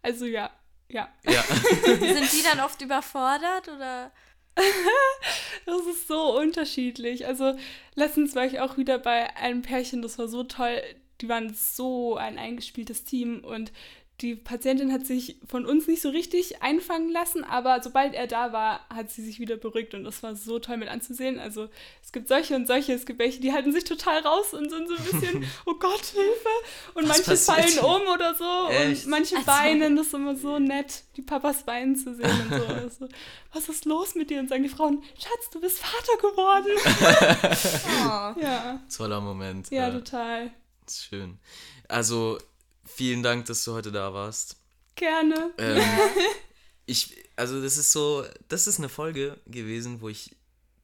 [0.00, 0.50] Also ja.
[0.88, 1.08] Ja.
[1.24, 1.42] Ja.
[1.84, 4.10] Sind die dann oft überfordert oder?
[5.64, 7.26] Das ist so unterschiedlich.
[7.26, 7.56] Also
[7.94, 10.82] letztens war ich auch wieder bei einem Pärchen, das war so toll.
[11.20, 13.72] Die waren so ein eingespieltes Team und
[14.22, 18.52] die Patientin hat sich von uns nicht so richtig einfangen lassen, aber sobald er da
[18.52, 21.38] war, hat sie sich wieder beruhigt und das war so toll mit anzusehen.
[21.40, 21.68] Also
[22.02, 24.88] es gibt solche und solche, es gibt welche, die halten sich total raus und sind
[24.88, 26.48] so ein bisschen, oh Gott, Hilfe.
[26.94, 27.84] Und Was manche fallen passiert?
[27.84, 29.04] um oder so Echt?
[29.04, 32.58] und manche Also- weinen, das ist immer so nett, die Papas weinen zu sehen und
[32.58, 32.64] so.
[32.66, 33.08] Also,
[33.52, 34.40] was ist los mit dir?
[34.40, 36.72] Und sagen die Frauen, Schatz, du bist Vater geworden.
[38.04, 38.40] Oh.
[38.40, 39.70] ja, Toller Moment.
[39.70, 40.50] ja, äh, total.
[40.86, 41.38] ist schön.
[41.88, 42.38] Also,
[42.94, 44.56] vielen Dank, dass du heute da warst.
[44.94, 45.52] Gerne.
[45.58, 45.82] Ähm,
[46.86, 50.36] ich, also das ist so, das ist eine Folge gewesen, wo ich,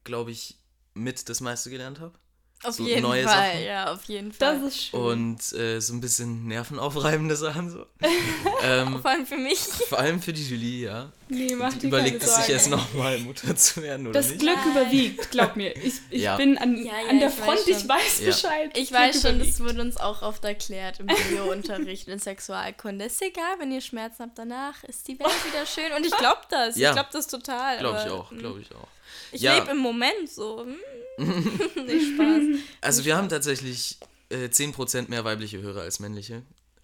[0.03, 0.57] glaube ich,
[0.93, 2.17] mit das meiste gelernt habe.
[2.61, 3.63] Auf So jeden neue Fall, Sachen.
[3.63, 4.59] ja, auf jeden Fall.
[4.59, 4.99] Das ist schön.
[4.99, 7.85] Und äh, so ein bisschen nervenaufreibende Sachen so.
[8.63, 9.59] ähm, Vor allem für mich.
[9.59, 11.09] vor allem für die Julie, ja.
[11.29, 14.41] nee, mach Die überlegt es sich jetzt nochmal Mutter zu werden oder Das nicht.
[14.41, 14.71] Glück Nein.
[14.71, 15.73] überwiegt, glaub mir.
[15.77, 16.35] Ich, ich Ja.
[16.35, 17.87] bin an, Ja, ja, an der ich weiß Front, ich schon.
[17.89, 18.25] weiß Ja.
[18.25, 18.77] Bescheid.
[18.77, 19.53] Ich Glück weiß schon, überwiegt.
[19.53, 23.05] das wurde uns auch oft erklärt im Biounterricht in Sexualkunde.
[23.05, 25.93] Ist egal, wenn ihr Schmerzen habt danach, ist die Welt wieder schön.
[25.95, 26.75] Und ich glaube das.
[26.75, 26.89] Ja.
[26.89, 27.77] Ich glaube das total.
[27.77, 28.87] Glaube ich aber, auch, glaube ich auch.
[29.31, 29.57] Ich Ja.
[29.59, 30.65] lebe im Moment so.
[30.65, 30.75] Hm.
[31.85, 32.41] Nicht Spaß.
[32.81, 33.97] Also wir haben tatsächlich
[34.29, 36.43] äh, 10% mehr weibliche Hörer als männliche.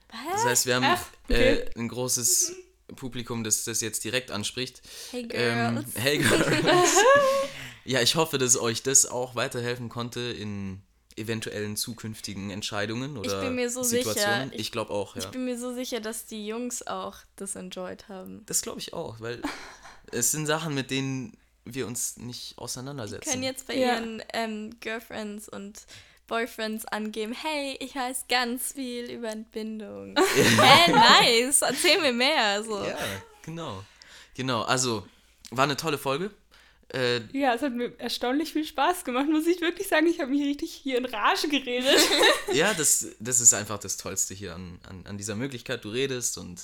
[0.09, 0.45] Das Was?
[0.45, 1.53] heißt, wir haben Ach, okay.
[1.59, 2.55] äh, ein großes
[2.95, 4.81] Publikum, das das jetzt direkt anspricht.
[5.11, 5.89] Hey Ähm, Girls.
[5.95, 6.97] hey Girls.
[7.85, 10.81] ja, ich hoffe, dass euch das auch weiterhelfen konnte in
[11.17, 14.49] eventuellen zukünftigen Entscheidungen oder bin mir so Situationen.
[14.49, 14.59] sicher.
[14.59, 15.21] Ich, glaube auch, ja.
[15.23, 18.43] Ich bin mir so sicher, dass die Jungs auch das enjoyed haben.
[18.47, 19.41] Das glaube ich auch, weil
[20.11, 23.29] es sind Sachen, mit denen wir uns nicht auseinandersetzen.
[23.29, 23.95] Können jetzt bei Ja.
[23.95, 25.81] ihren ähm, Girlfriends und
[26.27, 30.15] Boyfriends angeben, hey, ich weiß ganz viel über Entbindung.
[30.59, 32.63] hey, nice, erzähl mir mehr.
[32.63, 32.83] So.
[32.83, 32.97] Ja,
[33.43, 33.83] genau.
[34.35, 35.05] Genau, also
[35.51, 36.31] war eine tolle Folge.
[36.93, 40.07] Äh, Ja, es hat mir erstaunlich viel Spaß gemacht, muss ich wirklich sagen.
[40.07, 41.99] Ich habe mich richtig hier in Rage geredet.
[42.53, 45.83] ja, das, das ist einfach das Tollste hier an, an, an dieser Möglichkeit.
[45.85, 46.59] Du redest und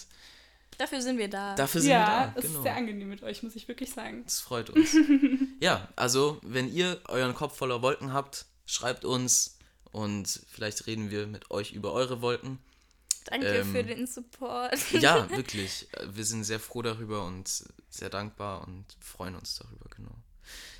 [0.78, 1.56] Dafür sind wir da.
[1.56, 2.34] dafür sind ja, wir da.
[2.40, 2.58] es Genau.
[2.60, 4.24] ist sehr angenehm mit euch, muss ich wirklich sagen.
[4.24, 4.96] Das freut uns.
[5.60, 9.58] ja, also wenn ihr euren Kopf voller Wolken habt, schreibt uns
[9.92, 12.58] und vielleicht reden wir mit euch über eure Wolken.
[13.26, 14.92] Danke ähm, für den Support.
[14.94, 15.88] Ja, wirklich.
[15.94, 20.16] Äh, Wir sind sehr froh darüber und sehr dankbar und freuen uns darüber, genau.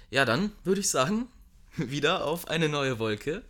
[0.10, 1.28] Ja, dann würde ich sagen,
[1.78, 3.44] wieder auf eine neue Wolke.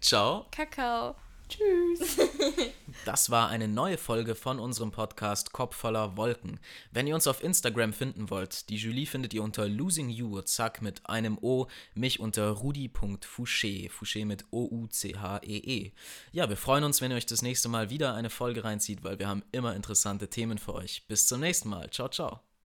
[0.00, 0.46] Ciao.
[0.52, 1.16] Kakao.
[1.52, 2.18] Tschüss.
[3.04, 6.60] Das war eine neue Folge von unserem Podcast Kopf voller Wolken.
[6.92, 10.82] Wenn ihr uns auf Instagram finden wollt, die Julie findet ihr unter Losing You, zack,
[10.82, 15.86] mit einem O, mich unter rudi.fouché, Fouché mit O-U-C-H-E-E.
[15.88, 15.92] -E.
[16.30, 19.18] Ja, wir freuen uns, wenn ihr euch das nächste Mal wieder eine Folge reinzieht, weil
[19.18, 21.04] wir haben immer interessante Themen für euch.
[21.08, 21.90] Bis zum nächsten Mal.
[21.90, 22.51] Ciao, ciao.